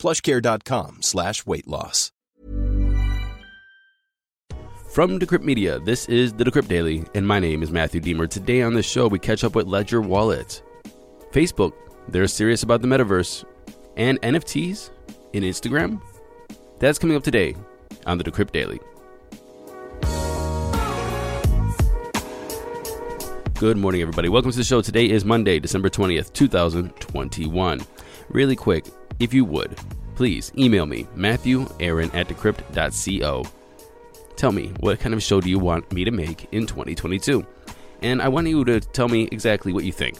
plushcare.com 0.00 1.02
slash 1.02 1.46
weight 1.46 1.68
loss. 1.68 2.10
From 4.90 5.20
Decrypt 5.20 5.44
Media, 5.44 5.78
this 5.78 6.08
is 6.08 6.32
the 6.32 6.42
Decrypt 6.42 6.66
Daily, 6.66 7.04
and 7.14 7.24
my 7.24 7.38
name 7.38 7.62
is 7.62 7.70
Matthew 7.70 8.00
Diemer. 8.00 8.28
Today 8.28 8.62
on 8.62 8.74
the 8.74 8.82
show, 8.82 9.06
we 9.06 9.20
catch 9.20 9.44
up 9.44 9.54
with 9.54 9.68
Ledger 9.68 10.00
Wallet. 10.00 10.62
Facebook, 11.30 11.74
they're 12.08 12.26
serious 12.26 12.64
about 12.64 12.82
the 12.82 12.88
metaverse. 12.88 13.44
And 13.96 14.20
NFTs 14.22 14.90
in 15.32 15.44
Instagram? 15.44 16.00
That's 16.80 16.98
coming 16.98 17.16
up 17.16 17.22
today 17.22 17.54
on 18.06 18.18
the 18.18 18.24
Decrypt 18.24 18.50
Daily. 18.50 18.80
Good 23.60 23.76
morning, 23.76 24.00
everybody. 24.00 24.28
Welcome 24.28 24.50
to 24.50 24.56
the 24.56 24.64
show. 24.64 24.80
Today 24.80 25.08
is 25.08 25.24
Monday, 25.24 25.60
December 25.60 25.90
20th, 25.90 26.32
2021. 26.32 27.80
Really 28.30 28.54
quick, 28.54 28.84
if 29.18 29.34
you 29.34 29.44
would, 29.44 29.76
please 30.14 30.52
email 30.56 30.86
me, 30.86 31.08
Matthew 31.16 31.68
Aaron 31.80 32.12
at 32.12 32.28
decrypt.co. 32.28 33.44
Tell 34.36 34.52
me, 34.52 34.72
what 34.78 35.00
kind 35.00 35.14
of 35.14 35.22
show 35.22 35.40
do 35.40 35.50
you 35.50 35.58
want 35.58 35.92
me 35.92 36.04
to 36.04 36.12
make 36.12 36.46
in 36.52 36.64
2022? 36.64 37.44
And 38.02 38.22
I 38.22 38.28
want 38.28 38.46
you 38.46 38.64
to 38.64 38.78
tell 38.78 39.08
me 39.08 39.28
exactly 39.32 39.72
what 39.72 39.82
you 39.82 39.90
think. 39.90 40.16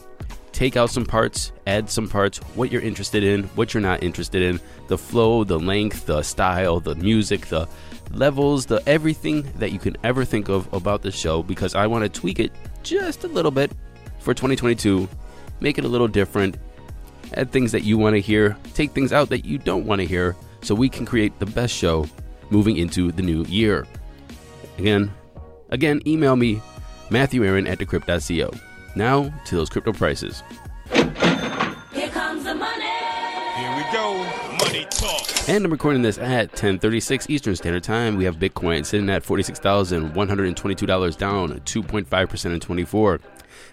Take 0.51 0.77
out 0.77 0.91
some 0.91 1.07
parts, 1.07 1.53
add 1.69 1.89
some 1.89 2.09
parts, 2.09 2.39
what 2.57 2.73
you're 2.73 2.83
interested 2.83 3.23
in, 3.23 3.45
what 3.55 3.73
you're 3.73 3.81
not 3.81 4.03
interested 4.03 4.43
in, 4.43 4.61
the 4.89 4.99
flow, 4.99 5.45
the 5.45 5.61
length, 5.61 6.07
the 6.07 6.23
style, 6.23 6.81
the 6.81 6.97
music, 6.97 7.47
the 7.47 7.69
levels, 8.11 8.67
the 8.67 8.83
everything 8.89 9.43
that 9.61 9.71
you 9.71 9.79
can 9.79 9.97
ever 10.03 10.25
think 10.25 10.49
of 10.49 10.71
about 10.75 11.03
the 11.03 11.13
show 11.13 11.45
because 11.45 11.77
I 11.77 11.87
want 11.87 12.03
to 12.03 12.21
tweak 12.21 12.41
it 12.41 12.51
just 12.83 13.23
a 13.23 13.29
little 13.29 13.53
bit 13.53 13.71
for 14.19 14.35
2022, 14.35 15.09
make 15.61 15.79
it 15.79 15.85
a 15.85 15.89
little 15.89 16.09
different, 16.09 16.57
add 17.35 17.53
things 17.53 17.73
that 17.73 17.83
you 17.83 17.99
want 17.99 18.15
to 18.15 18.21
hear, 18.21 18.57
take 18.75 18.93
things 18.93 19.13
out 19.13 19.29
that 19.31 19.45
you 19.45 19.59
don't 19.59 19.87
want 19.87 20.01
to 20.01 20.07
hear 20.07 20.37
so 20.63 20.75
we 20.75 20.89
can 20.89 21.07
create 21.07 21.39
the 21.39 21.47
best 21.47 21.75
show 21.75 22.07
moving 22.51 22.77
into 22.77 23.13
the 23.13 23.23
new 23.23 23.45
year. 23.45 23.87
Again, 24.79 25.13
again, 25.71 26.01
email 26.07 26.37
me, 26.37 26.61
Matthew 27.11 27.45
Aaron 27.45 27.67
at 27.67 27.79
decrypt.co. 27.79 28.51
Now 28.95 29.33
to 29.47 29.57
those 29.57 29.69
crypto 29.69 29.93
prices. 29.93 30.43
Here 30.93 32.09
comes 32.09 32.45
the 32.45 32.55
money. 32.55 32.85
Here 33.57 33.77
we 33.77 33.85
go. 33.93 34.15
Money 34.59 34.87
talk. 34.91 35.27
And 35.49 35.65
I'm 35.65 35.71
recording 35.71 36.03
this 36.03 36.19
at 36.19 36.53
10:36 36.53 37.29
Eastern 37.29 37.57
Standard 37.57 37.83
Time. 37.83 38.17
We 38.17 38.25
have 38.25 38.37
Bitcoin 38.37 38.85
sitting 38.85 39.11
at 39.11 39.25
$46,122 39.25 41.17
down 41.17 41.61
2.5% 41.61 42.53
in 42.53 42.61
24. 42.61 43.21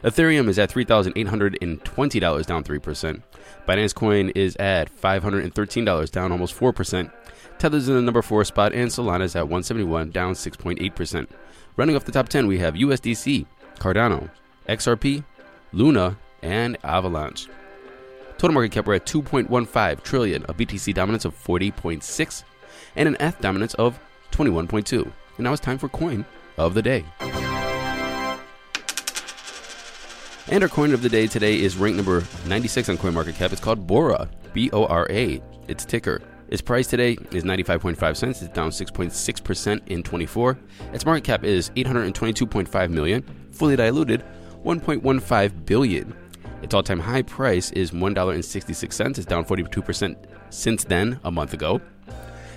Ethereum 0.03 0.47
is 0.47 0.59
at 0.59 0.69
$3,820 0.69 2.45
down 2.45 2.63
3%. 2.63 3.21
Binance 3.67 3.93
Coin 3.93 4.29
is 4.29 4.55
at 4.55 4.89
$513 4.89 6.11
down 6.11 6.31
almost 6.31 6.57
4%. 6.57 7.11
Tether's 7.57 7.89
in 7.89 7.95
the 7.95 8.01
number 8.01 8.21
4 8.21 8.45
spot 8.45 8.73
and 8.73 8.89
Solana's 8.89 9.35
at 9.35 9.43
171 9.43 10.11
down 10.11 10.33
6.8%. 10.33 11.27
Running 11.75 11.95
off 11.95 12.05
the 12.05 12.11
top 12.11 12.29
10 12.29 12.47
we 12.47 12.59
have 12.59 12.75
USDC, 12.75 13.45
Cardano, 13.79 14.29
XRP, 14.69 15.23
Luna, 15.73 16.17
and 16.41 16.77
Avalanche. 16.83 17.47
Total 18.37 18.53
market 18.53 18.71
cap 18.71 18.85
we're 18.85 18.95
at 18.95 19.05
2.15 19.05 20.03
trillion, 20.03 20.43
a 20.43 20.53
BTC 20.53 20.93
dominance 20.93 21.25
of 21.25 21.35
40.6, 21.35 22.43
and 22.95 23.07
an 23.09 23.17
ETH 23.19 23.39
dominance 23.41 23.73
of 23.75 23.99
21.2. 24.31 25.01
And 25.03 25.13
now 25.39 25.53
it's 25.53 25.61
time 25.61 25.77
for 25.77 25.89
coin 25.89 26.25
of 26.57 26.73
the 26.73 26.81
day. 26.81 27.03
And 30.49 30.63
our 30.63 30.69
coin 30.69 30.93
of 30.93 31.01
the 31.01 31.09
day 31.09 31.27
today 31.27 31.59
is 31.59 31.75
ranked 31.75 31.97
number 31.97 32.23
96 32.47 32.87
on 32.87 32.97
CoinMarketCap. 32.97 33.51
It's 33.51 33.59
called 33.59 33.85
Bora, 33.85 34.29
B 34.53 34.69
O 34.71 34.85
R 34.85 35.05
A. 35.09 35.41
Its 35.67 35.83
ticker. 35.83 36.21
Its 36.47 36.61
price 36.61 36.87
today 36.87 37.17
is 37.31 37.43
95.5 37.43 38.15
cents. 38.15 38.41
It's 38.41 38.53
down 38.53 38.69
6.6% 38.69 39.87
in 39.87 40.03
24. 40.03 40.57
Its 40.93 41.05
market 41.05 41.25
cap 41.25 41.43
is 41.43 41.69
822.5 41.71 42.89
million. 42.89 43.23
Fully 43.51 43.75
diluted, 43.75 44.23
1.15 44.63 45.65
billion. 45.65 46.15
Its 46.61 46.73
all-time 46.73 47.01
high 47.01 47.23
price 47.23 47.71
is 47.71 47.91
$1.66. 47.91 49.17
It's 49.17 49.25
down 49.25 49.43
42% 49.43 50.15
since 50.49 50.85
then, 50.85 51.19
a 51.25 51.31
month 51.31 51.53
ago. 51.53 51.81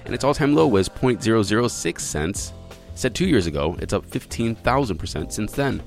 And 0.04 0.14
its 0.14 0.22
all-time 0.22 0.54
low 0.54 0.68
was 0.68 0.88
0.006 0.88 2.00
cents. 2.00 2.52
Set 2.94 3.14
two 3.14 3.26
years 3.26 3.48
ago, 3.48 3.76
it's 3.80 3.92
up 3.92 4.06
15,000% 4.06 5.32
since 5.32 5.52
then. 5.52 5.82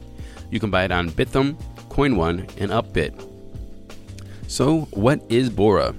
You 0.51 0.59
can 0.59 0.69
buy 0.69 0.83
it 0.83 0.91
on 0.91 1.09
Bithumb, 1.09 1.57
CoinOne, 1.93 2.49
and 2.59 2.71
Upbit. 2.71 3.29
So, 4.47 4.81
what 4.91 5.21
is 5.29 5.49
Bora? 5.49 5.93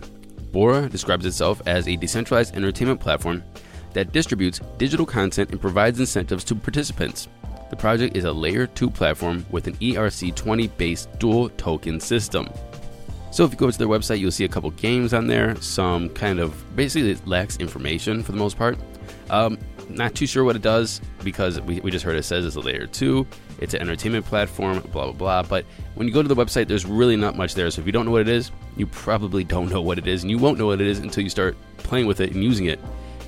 Bora 0.50 0.88
describes 0.88 1.24
itself 1.24 1.62
as 1.66 1.86
a 1.86 1.96
decentralized 1.96 2.56
entertainment 2.56 3.00
platform 3.00 3.44
that 3.92 4.12
distributes 4.12 4.60
digital 4.76 5.06
content 5.06 5.50
and 5.50 5.60
provides 5.60 6.00
incentives 6.00 6.42
to 6.44 6.56
participants. 6.56 7.28
The 7.70 7.76
project 7.76 8.16
is 8.16 8.24
a 8.24 8.32
layer 8.32 8.66
2 8.66 8.90
platform 8.90 9.46
with 9.50 9.68
an 9.68 9.74
ERC20 9.76 10.76
based 10.76 11.16
dual 11.18 11.48
token 11.50 12.00
system. 12.00 12.48
So 13.30 13.44
if 13.44 13.52
you 13.52 13.56
go 13.56 13.70
to 13.70 13.78
their 13.78 13.88
website, 13.88 14.18
you'll 14.18 14.30
see 14.32 14.44
a 14.44 14.48
couple 14.48 14.70
games 14.72 15.14
on 15.14 15.26
there, 15.26 15.56
some 15.60 16.08
kind 16.10 16.38
of 16.40 16.76
basically 16.76 17.12
it 17.12 17.26
lacks 17.26 17.56
information 17.56 18.22
for 18.22 18.32
the 18.32 18.38
most 18.38 18.58
part. 18.58 18.78
Um, 19.30 19.58
not 19.88 20.14
too 20.14 20.26
sure 20.26 20.44
what 20.44 20.56
it 20.56 20.62
does 20.62 21.00
because 21.22 21.60
we, 21.60 21.80
we 21.80 21.90
just 21.90 22.04
heard 22.04 22.16
it 22.16 22.22
says 22.22 22.44
it's 22.44 22.56
a 22.56 22.60
layer 22.60 22.86
2 22.86 23.26
it's 23.58 23.74
an 23.74 23.80
entertainment 23.80 24.24
platform 24.24 24.80
blah 24.92 25.04
blah 25.04 25.12
blah. 25.12 25.42
But 25.42 25.64
when 25.94 26.06
you 26.06 26.12
go 26.12 26.22
to 26.22 26.28
the 26.28 26.36
website 26.36 26.68
there's 26.68 26.84
really 26.84 27.16
not 27.16 27.36
much 27.36 27.54
there. 27.54 27.70
So 27.70 27.80
if 27.80 27.86
you 27.86 27.92
don't 27.92 28.04
know 28.04 28.12
what 28.12 28.22
it 28.22 28.28
is 28.28 28.50
you 28.76 28.86
probably 28.86 29.44
don't 29.44 29.70
know 29.70 29.80
what 29.80 29.98
it 29.98 30.06
is. 30.06 30.22
And 30.22 30.30
you 30.30 30.38
won't 30.38 30.58
know 30.58 30.66
what 30.66 30.80
it 30.80 30.86
is 30.86 30.98
until 30.98 31.22
you 31.22 31.30
start 31.30 31.56
playing 31.78 32.06
with 32.06 32.20
it 32.20 32.32
and 32.32 32.42
using 32.42 32.66
it. 32.66 32.80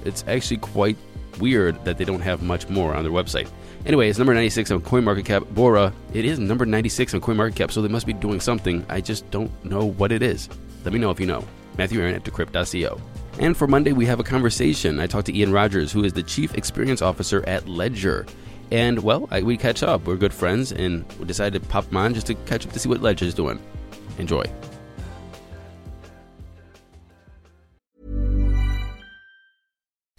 It's 0.05 0.25
actually 0.29 0.59
quite 0.59 0.97
weird 1.39 1.85
that 1.85 1.99
they 1.99 2.05
don't 2.05 2.21
have 2.21 2.43
much 2.43 2.69
more 2.69 2.95
on 2.95 3.03
their 3.03 3.13
website. 3.13 3.49
Anyway 3.85 4.09
it's 4.09 4.19
number 4.19 4.35
96 4.35 4.71
on 4.71 4.81
coinmarketcap. 4.81 5.55
Bora 5.55 5.93
it 6.13 6.25
is 6.25 6.39
number 6.39 6.67
96 6.67 7.15
on 7.15 7.21
coinmarketcap 7.21 7.71
so 7.71 7.83
they 7.83 7.89
must 7.89 8.07
be 8.07 8.13
doing 8.13 8.41
something. 8.41 8.85
I 8.89 9.01
just 9.01 9.31
don't 9.31 9.53
know 9.65 9.85
what 9.85 10.13
it 10.13 10.23
is. 10.23 10.49
Let 10.85 10.93
me 10.93 10.99
know 10.99 11.11
if 11.11 11.21
you 11.21 11.27
know. 11.27 11.45
Matthew 11.79 12.01
aaron 12.01 12.15
at 12.15 12.25
decrypt.co 12.25 13.01
and 13.39 13.57
for 13.57 13.67
Monday, 13.67 13.93
we 13.93 14.07
have 14.07 14.21
a 14.21 14.25
conversation. 14.25 15.01
I 15.01 15.07
talked 15.07 15.27
to 15.27 15.37
Ian 15.37 15.53
Rogers, 15.53 15.93
who 15.93 16.05
is 16.05 16.13
the 16.13 16.23
Chief 16.23 16.55
Experience 16.55 17.03
Officer 17.03 17.47
at 17.47 17.69
Ledger. 17.69 18.27
And, 18.71 18.99
well, 19.03 19.29
I, 19.31 19.43
we 19.43 19.57
catch 19.57 19.83
up. 19.83 20.07
We're 20.07 20.17
good 20.17 20.35
friends, 20.35 20.73
and 20.73 21.05
we 21.19 21.25
decided 21.27 21.63
to 21.63 21.69
pop 21.69 21.95
on 21.95 22.15
just 22.15 22.27
to 22.29 22.35
catch 22.35 22.67
up 22.67 22.73
to 22.73 22.79
see 22.79 22.89
what 22.89 23.03
Ledger's 23.03 23.35
doing. 23.35 23.61
Enjoy. 24.19 24.45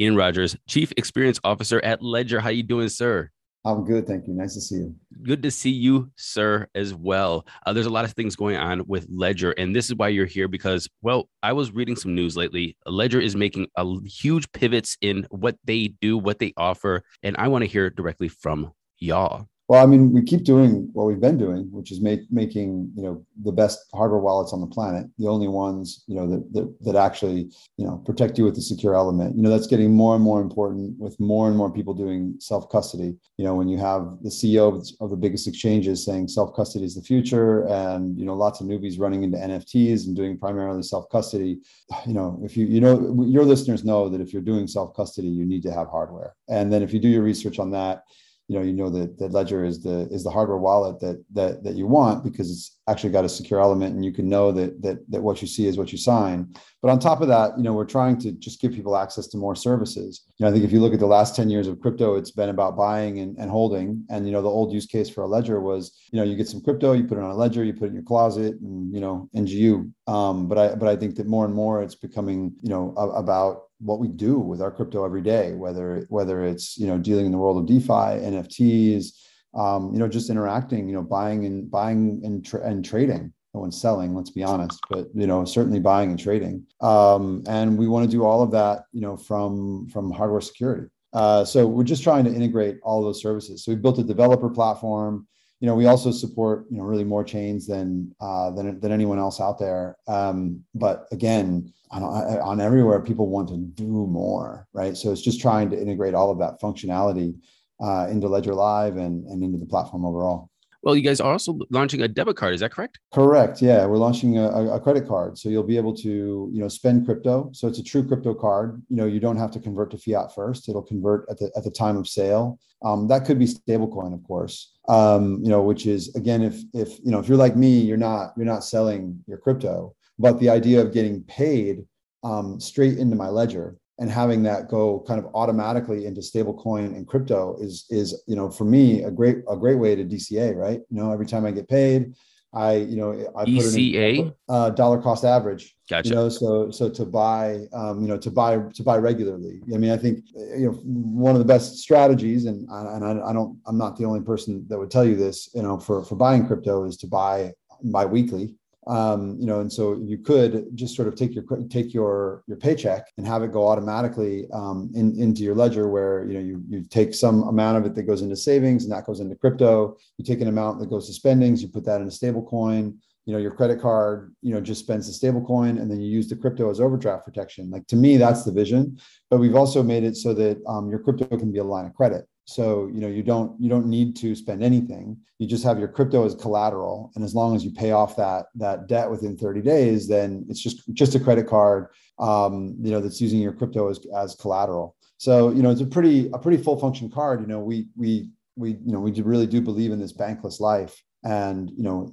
Ian 0.00 0.16
Rogers, 0.16 0.56
Chief 0.68 0.92
Experience 0.96 1.40
Officer 1.42 1.80
at 1.84 2.02
Ledger. 2.02 2.40
How 2.40 2.50
you 2.50 2.62
doing, 2.62 2.88
sir? 2.88 3.30
I'm 3.64 3.84
good, 3.84 4.06
thank 4.06 4.28
you. 4.28 4.34
Nice 4.34 4.54
to 4.54 4.60
see 4.60 4.76
you. 4.76 4.94
Good 5.24 5.42
to 5.42 5.50
see 5.50 5.70
you, 5.70 6.10
sir, 6.16 6.68
as 6.74 6.94
well. 6.94 7.44
Uh, 7.66 7.72
there's 7.72 7.86
a 7.86 7.90
lot 7.90 8.04
of 8.04 8.12
things 8.12 8.36
going 8.36 8.56
on 8.56 8.86
with 8.86 9.06
Ledger, 9.10 9.50
and 9.52 9.74
this 9.74 9.86
is 9.86 9.96
why 9.96 10.08
you're 10.08 10.26
here 10.26 10.46
because, 10.46 10.88
well, 11.02 11.28
I 11.42 11.52
was 11.52 11.72
reading 11.72 11.96
some 11.96 12.14
news 12.14 12.36
lately. 12.36 12.76
Ledger 12.86 13.20
is 13.20 13.34
making 13.34 13.66
a 13.76 13.84
huge 14.06 14.50
pivots 14.52 14.96
in 15.00 15.26
what 15.30 15.56
they 15.64 15.88
do, 16.00 16.16
what 16.16 16.38
they 16.38 16.54
offer, 16.56 17.02
and 17.22 17.36
I 17.36 17.48
want 17.48 17.62
to 17.62 17.68
hear 17.68 17.90
directly 17.90 18.28
from 18.28 18.72
y'all. 18.98 19.48
Well, 19.68 19.82
I 19.82 19.86
mean, 19.86 20.14
we 20.14 20.22
keep 20.22 20.44
doing 20.44 20.88
what 20.94 21.04
we've 21.04 21.20
been 21.20 21.36
doing, 21.36 21.70
which 21.70 21.92
is 21.92 22.00
make, 22.00 22.20
making 22.32 22.90
you 22.96 23.02
know 23.02 23.26
the 23.44 23.52
best 23.52 23.78
hardware 23.92 24.18
wallets 24.18 24.54
on 24.54 24.62
the 24.62 24.66
planet, 24.66 25.06
the 25.18 25.28
only 25.28 25.46
ones 25.46 26.04
you 26.06 26.16
know 26.16 26.26
that, 26.26 26.52
that 26.54 26.84
that 26.84 26.96
actually 26.96 27.50
you 27.76 27.86
know 27.86 27.98
protect 28.06 28.38
you 28.38 28.44
with 28.44 28.54
the 28.54 28.62
secure 28.62 28.94
element. 28.94 29.36
You 29.36 29.42
know 29.42 29.50
that's 29.50 29.66
getting 29.66 29.94
more 29.94 30.14
and 30.14 30.24
more 30.24 30.40
important 30.40 30.98
with 30.98 31.20
more 31.20 31.48
and 31.48 31.56
more 31.56 31.70
people 31.70 31.92
doing 31.92 32.34
self 32.38 32.70
custody. 32.70 33.14
You 33.36 33.44
know, 33.44 33.54
when 33.54 33.68
you 33.68 33.76
have 33.76 34.16
the 34.22 34.30
CEO 34.30 34.90
of 35.00 35.10
the 35.10 35.16
biggest 35.16 35.46
exchanges 35.46 36.02
saying 36.02 36.28
self 36.28 36.56
custody 36.56 36.86
is 36.86 36.94
the 36.94 37.02
future, 37.02 37.66
and 37.68 38.18
you 38.18 38.24
know 38.24 38.34
lots 38.34 38.62
of 38.62 38.68
newbies 38.68 38.98
running 38.98 39.22
into 39.22 39.36
NFTs 39.36 40.06
and 40.06 40.16
doing 40.16 40.38
primarily 40.38 40.82
self 40.82 41.10
custody. 41.10 41.58
You 42.06 42.14
know, 42.14 42.40
if 42.42 42.56
you 42.56 42.64
you 42.64 42.80
know 42.80 43.22
your 43.22 43.44
listeners 43.44 43.84
know 43.84 44.08
that 44.08 44.22
if 44.22 44.32
you're 44.32 44.40
doing 44.40 44.66
self 44.66 44.96
custody, 44.96 45.28
you 45.28 45.44
need 45.44 45.62
to 45.64 45.72
have 45.74 45.88
hardware, 45.88 46.36
and 46.48 46.72
then 46.72 46.82
if 46.82 46.94
you 46.94 47.00
do 47.00 47.08
your 47.08 47.22
research 47.22 47.58
on 47.58 47.70
that 47.72 48.04
you 48.48 48.58
know 48.58 48.64
you 48.64 48.72
know 48.72 48.90
that 48.90 49.18
that 49.18 49.32
ledger 49.32 49.64
is 49.64 49.82
the 49.82 50.08
is 50.10 50.24
the 50.24 50.30
hardware 50.30 50.58
wallet 50.58 50.98
that 51.00 51.22
that 51.32 51.62
that 51.62 51.74
you 51.74 51.86
want 51.86 52.24
because 52.24 52.50
it's 52.50 52.77
actually 52.88 53.10
got 53.10 53.24
a 53.24 53.28
secure 53.28 53.60
element 53.60 53.94
and 53.94 54.04
you 54.04 54.12
can 54.12 54.28
know 54.28 54.50
that 54.52 54.80
that 54.82 54.98
that 55.10 55.22
what 55.22 55.40
you 55.42 55.48
see 55.48 55.66
is 55.66 55.76
what 55.76 55.92
you 55.92 55.98
sign. 55.98 56.52
But 56.80 56.90
on 56.90 56.98
top 56.98 57.20
of 57.20 57.28
that 57.28 57.56
you 57.56 57.62
know 57.62 57.72
we're 57.72 57.84
trying 57.84 58.18
to 58.20 58.32
just 58.32 58.60
give 58.60 58.72
people 58.72 58.96
access 58.96 59.26
to 59.28 59.36
more 59.36 59.54
services. 59.54 60.22
You 60.36 60.44
know 60.44 60.50
i 60.50 60.52
think 60.52 60.64
if 60.64 60.72
you 60.72 60.80
look 60.80 60.94
at 60.94 61.00
the 61.00 61.06
last 61.06 61.36
10 61.36 61.50
years 61.50 61.68
of 61.68 61.80
crypto 61.80 62.16
it's 62.16 62.30
been 62.30 62.48
about 62.48 62.76
buying 62.76 63.20
and, 63.20 63.36
and 63.38 63.50
holding. 63.50 64.04
And 64.10 64.26
you 64.26 64.32
know 64.32 64.42
the 64.42 64.48
old 64.48 64.72
use 64.72 64.86
case 64.86 65.08
for 65.08 65.22
a 65.22 65.26
ledger 65.26 65.60
was 65.60 65.98
you 66.10 66.18
know 66.18 66.24
you 66.24 66.36
get 66.36 66.48
some 66.48 66.60
crypto 66.60 66.92
you 66.92 67.04
put 67.04 67.18
it 67.18 67.24
on 67.24 67.30
a 67.30 67.34
ledger 67.34 67.64
you 67.64 67.72
put 67.72 67.84
it 67.84 67.88
in 67.88 67.94
your 67.94 68.04
closet 68.04 68.54
and 68.60 68.94
you 68.94 69.00
know 69.00 69.28
ngu 69.34 69.90
um, 70.06 70.48
but 70.48 70.58
i 70.58 70.74
but 70.74 70.88
i 70.88 70.96
think 70.96 71.14
that 71.16 71.26
more 71.26 71.44
and 71.44 71.54
more 71.54 71.82
it's 71.82 71.94
becoming 71.94 72.52
you 72.62 72.70
know 72.70 72.92
about 72.96 73.68
what 73.80 74.00
we 74.00 74.08
do 74.08 74.38
with 74.38 74.60
our 74.60 74.70
crypto 74.70 75.04
every 75.04 75.22
day, 75.22 75.52
whether 75.54 76.06
whether 76.08 76.44
it's 76.44 76.76
you 76.78 76.86
know 76.86 76.98
dealing 76.98 77.26
in 77.26 77.32
the 77.32 77.38
world 77.38 77.58
of 77.58 77.66
DeFi, 77.66 77.86
NFTs, 77.88 79.12
um, 79.54 79.92
you 79.92 79.98
know, 79.98 80.08
just 80.08 80.30
interacting, 80.30 80.88
you 80.88 80.94
know, 80.94 81.02
buying 81.02 81.46
and 81.46 81.70
buying 81.70 82.20
and 82.24 82.44
tra- 82.44 82.66
and 82.66 82.84
trading. 82.84 83.32
No 83.54 83.60
one's 83.60 83.80
selling, 83.80 84.14
let's 84.14 84.30
be 84.30 84.44
honest, 84.44 84.78
but 84.90 85.08
you 85.14 85.26
know, 85.26 85.44
certainly 85.44 85.80
buying 85.80 86.10
and 86.10 86.18
trading. 86.18 86.66
Um, 86.80 87.42
and 87.48 87.78
we 87.78 87.88
want 87.88 88.04
to 88.04 88.10
do 88.10 88.24
all 88.24 88.42
of 88.42 88.50
that, 88.52 88.84
you 88.92 89.00
know, 89.00 89.16
from 89.16 89.88
from 89.88 90.10
hardware 90.10 90.40
security. 90.40 90.88
Uh, 91.12 91.44
so 91.44 91.66
we're 91.66 91.84
just 91.84 92.02
trying 92.02 92.24
to 92.24 92.32
integrate 92.32 92.78
all 92.82 93.02
those 93.02 93.22
services. 93.22 93.64
So 93.64 93.72
we 93.72 93.76
built 93.76 93.98
a 93.98 94.04
developer 94.04 94.50
platform 94.50 95.26
you 95.60 95.66
know, 95.66 95.74
we 95.74 95.86
also 95.86 96.12
support 96.12 96.66
you 96.70 96.78
know 96.78 96.84
really 96.84 97.04
more 97.04 97.24
chains 97.24 97.66
than 97.66 98.14
uh, 98.20 98.50
than 98.52 98.78
than 98.80 98.92
anyone 98.92 99.18
else 99.18 99.40
out 99.40 99.58
there. 99.58 99.96
Um, 100.06 100.64
but 100.74 101.06
again, 101.10 101.72
on, 101.90 102.02
on 102.02 102.60
everywhere, 102.60 103.00
people 103.00 103.28
want 103.28 103.48
to 103.48 103.56
do 103.56 104.06
more, 104.06 104.68
right? 104.72 104.96
So 104.96 105.10
it's 105.10 105.22
just 105.22 105.40
trying 105.40 105.70
to 105.70 105.80
integrate 105.80 106.14
all 106.14 106.30
of 106.30 106.38
that 106.38 106.60
functionality 106.60 107.34
uh, 107.80 108.06
into 108.10 108.28
Ledger 108.28 108.54
Live 108.54 108.96
and 108.96 109.24
and 109.26 109.42
into 109.42 109.58
the 109.58 109.66
platform 109.66 110.04
overall. 110.04 110.50
Well, 110.82 110.94
you 110.94 111.02
guys 111.02 111.20
are 111.20 111.32
also 111.32 111.58
launching 111.70 112.02
a 112.02 112.08
debit 112.08 112.36
card. 112.36 112.54
Is 112.54 112.60
that 112.60 112.70
correct? 112.70 113.00
Correct. 113.12 113.60
Yeah, 113.60 113.84
we're 113.86 113.96
launching 113.96 114.38
a, 114.38 114.74
a, 114.74 114.80
credit 114.80 115.08
card, 115.08 115.36
so 115.36 115.48
you'll 115.48 115.64
be 115.64 115.76
able 115.76 115.94
to, 115.96 116.48
you 116.52 116.60
know, 116.60 116.68
spend 116.68 117.04
crypto. 117.04 117.50
So 117.52 117.66
it's 117.66 117.80
a 117.80 117.82
true 117.82 118.06
crypto 118.06 118.32
card. 118.32 118.80
You 118.88 118.96
know, 118.96 119.06
you 119.06 119.18
don't 119.18 119.36
have 119.36 119.50
to 119.52 119.60
convert 119.60 119.90
to 119.90 119.98
fiat 119.98 120.34
first. 120.34 120.68
It'll 120.68 120.82
convert 120.82 121.28
at 121.28 121.38
the 121.38 121.50
at 121.56 121.64
the 121.64 121.70
time 121.70 121.96
of 121.96 122.06
sale. 122.06 122.60
Um, 122.84 123.08
that 123.08 123.24
could 123.24 123.40
be 123.40 123.46
stablecoin, 123.46 124.14
of 124.14 124.22
course. 124.22 124.72
Um, 124.88 125.40
you 125.42 125.50
know, 125.50 125.62
which 125.62 125.86
is 125.86 126.14
again, 126.14 126.42
if 126.42 126.62
if 126.72 126.98
you 127.00 127.10
know, 127.10 127.18
if 127.18 127.28
you're 127.28 127.36
like 127.36 127.56
me, 127.56 127.80
you're 127.80 127.96
not 127.96 128.32
you're 128.36 128.46
not 128.46 128.62
selling 128.62 129.22
your 129.26 129.38
crypto, 129.38 129.96
but 130.18 130.38
the 130.38 130.48
idea 130.48 130.80
of 130.80 130.92
getting 130.92 131.24
paid 131.24 131.84
um, 132.22 132.60
straight 132.60 132.98
into 132.98 133.16
my 133.16 133.28
ledger 133.28 133.76
and 133.98 134.10
having 134.10 134.42
that 134.44 134.68
go 134.68 135.00
kind 135.06 135.18
of 135.18 135.30
automatically 135.34 136.06
into 136.06 136.20
stablecoin 136.20 136.96
and 136.96 137.06
crypto 137.06 137.56
is 137.60 137.84
is 137.90 138.22
you 138.26 138.36
know 138.36 138.50
for 138.50 138.64
me 138.64 139.02
a 139.02 139.10
great 139.10 139.38
a 139.50 139.56
great 139.56 139.78
way 139.78 139.96
to 139.96 140.04
DCA, 140.04 140.54
right? 140.54 140.80
You 140.88 140.96
know, 140.96 141.12
every 141.12 141.26
time 141.26 141.44
I 141.44 141.50
get 141.50 141.68
paid, 141.68 142.14
I 142.54 142.76
you 142.76 142.96
know 142.96 143.12
I 143.36 143.44
put 143.44 143.48
DCA? 143.48 144.18
in 144.18 144.34
uh, 144.48 144.70
dollar 144.70 145.02
cost 145.02 145.24
average. 145.24 145.76
Gotcha. 145.90 146.08
You 146.08 146.14
know, 146.14 146.28
so 146.28 146.70
so 146.70 146.88
to 146.88 147.04
buy 147.04 147.66
um, 147.72 148.00
you 148.00 148.08
know 148.08 148.18
to 148.18 148.30
buy 148.30 148.58
to 148.58 148.82
buy 148.82 148.98
regularly. 148.98 149.60
I 149.74 149.78
mean, 149.78 149.90
I 149.90 149.96
think 149.96 150.24
you 150.34 150.66
know 150.66 150.72
one 150.84 151.34
of 151.34 151.40
the 151.40 151.44
best 151.44 151.78
strategies, 151.78 152.46
and 152.46 152.68
and 152.70 153.04
I, 153.04 153.30
I 153.30 153.32
don't 153.32 153.58
I'm 153.66 153.78
not 153.78 153.96
the 153.96 154.04
only 154.04 154.20
person 154.20 154.64
that 154.68 154.78
would 154.78 154.90
tell 154.90 155.04
you 155.04 155.16
this. 155.16 155.50
You 155.54 155.62
know, 155.62 155.78
for 155.78 156.04
for 156.04 156.14
buying 156.14 156.46
crypto 156.46 156.84
is 156.84 156.96
to 156.98 157.08
buy 157.08 157.52
bi-weekly 157.82 158.54
um, 158.88 159.36
you 159.38 159.46
know, 159.46 159.60
and 159.60 159.70
so 159.70 159.94
you 160.02 160.16
could 160.16 160.74
just 160.74 160.96
sort 160.96 161.08
of 161.08 161.14
take 161.14 161.34
your 161.34 161.44
take 161.68 161.92
your 161.92 162.42
your 162.46 162.56
paycheck 162.56 163.06
and 163.18 163.26
have 163.26 163.42
it 163.42 163.52
go 163.52 163.68
automatically 163.68 164.48
um, 164.52 164.90
in, 164.94 165.14
into 165.20 165.42
your 165.42 165.54
ledger, 165.54 165.88
where 165.88 166.24
you 166.24 166.34
know 166.34 166.40
you 166.40 166.64
you 166.68 166.82
take 166.84 167.12
some 167.12 167.42
amount 167.42 167.76
of 167.76 167.84
it 167.84 167.94
that 167.94 168.04
goes 168.04 168.22
into 168.22 168.34
savings 168.34 168.84
and 168.84 168.92
that 168.92 169.04
goes 169.04 169.20
into 169.20 169.36
crypto. 169.36 169.96
You 170.16 170.24
take 170.24 170.40
an 170.40 170.48
amount 170.48 170.80
that 170.80 170.88
goes 170.88 171.06
to 171.06 171.12
spendings, 171.12 171.60
you 171.60 171.68
put 171.68 171.84
that 171.84 172.00
in 172.00 172.08
a 172.08 172.10
stable 172.10 172.42
coin. 172.42 172.98
You 173.26 173.34
know, 173.34 173.40
your 173.40 173.50
credit 173.50 173.78
card, 173.78 174.34
you 174.40 174.54
know, 174.54 174.60
just 174.62 174.80
spends 174.80 175.06
the 175.06 175.12
stable 175.12 175.44
coin, 175.44 175.76
and 175.76 175.90
then 175.90 176.00
you 176.00 176.10
use 176.10 176.28
the 176.28 176.36
crypto 176.36 176.70
as 176.70 176.80
overdraft 176.80 177.26
protection. 177.26 177.70
Like 177.70 177.86
to 177.88 177.96
me, 177.96 178.16
that's 178.16 178.42
the 178.44 178.52
vision. 178.52 178.98
But 179.28 179.36
we've 179.36 179.54
also 179.54 179.82
made 179.82 180.02
it 180.04 180.16
so 180.16 180.32
that 180.32 180.62
um, 180.66 180.88
your 180.88 180.98
crypto 180.98 181.36
can 181.36 181.52
be 181.52 181.58
a 181.58 181.64
line 181.64 181.84
of 181.84 181.92
credit. 181.92 182.26
So 182.48 182.90
you 182.94 183.02
know 183.02 183.08
you 183.08 183.22
don't 183.22 183.60
you 183.60 183.68
don't 183.68 183.84
need 183.84 184.16
to 184.16 184.34
spend 184.34 184.64
anything. 184.64 185.18
You 185.38 185.46
just 185.46 185.64
have 185.64 185.78
your 185.78 185.86
crypto 185.86 186.24
as 186.24 186.34
collateral, 186.34 187.12
and 187.14 187.22
as 187.22 187.34
long 187.34 187.54
as 187.54 187.62
you 187.62 187.70
pay 187.70 187.90
off 187.90 188.16
that 188.16 188.46
that 188.54 188.86
debt 188.86 189.10
within 189.10 189.36
30 189.36 189.60
days, 189.60 190.08
then 190.08 190.46
it's 190.48 190.62
just 190.62 190.82
just 190.94 191.14
a 191.14 191.20
credit 191.20 191.46
card. 191.46 191.88
Um, 192.18 192.74
you 192.80 192.90
know 192.90 193.02
that's 193.02 193.20
using 193.20 193.40
your 193.40 193.52
crypto 193.52 193.90
as 193.90 194.00
as 194.16 194.34
collateral. 194.34 194.96
So 195.18 195.50
you 195.50 195.62
know 195.62 195.68
it's 195.68 195.82
a 195.82 195.86
pretty 195.86 196.30
a 196.32 196.38
pretty 196.38 196.56
full 196.62 196.80
function 196.80 197.10
card. 197.10 197.42
You 197.42 197.46
know 197.48 197.60
we 197.60 197.88
we 197.96 198.30
we 198.56 198.70
you 198.70 198.92
know 198.92 199.00
we 199.00 199.12
really 199.20 199.46
do 199.46 199.60
believe 199.60 199.92
in 199.92 200.00
this 200.00 200.14
bankless 200.14 200.58
life, 200.58 201.02
and 201.24 201.70
you 201.76 201.82
know 201.82 202.10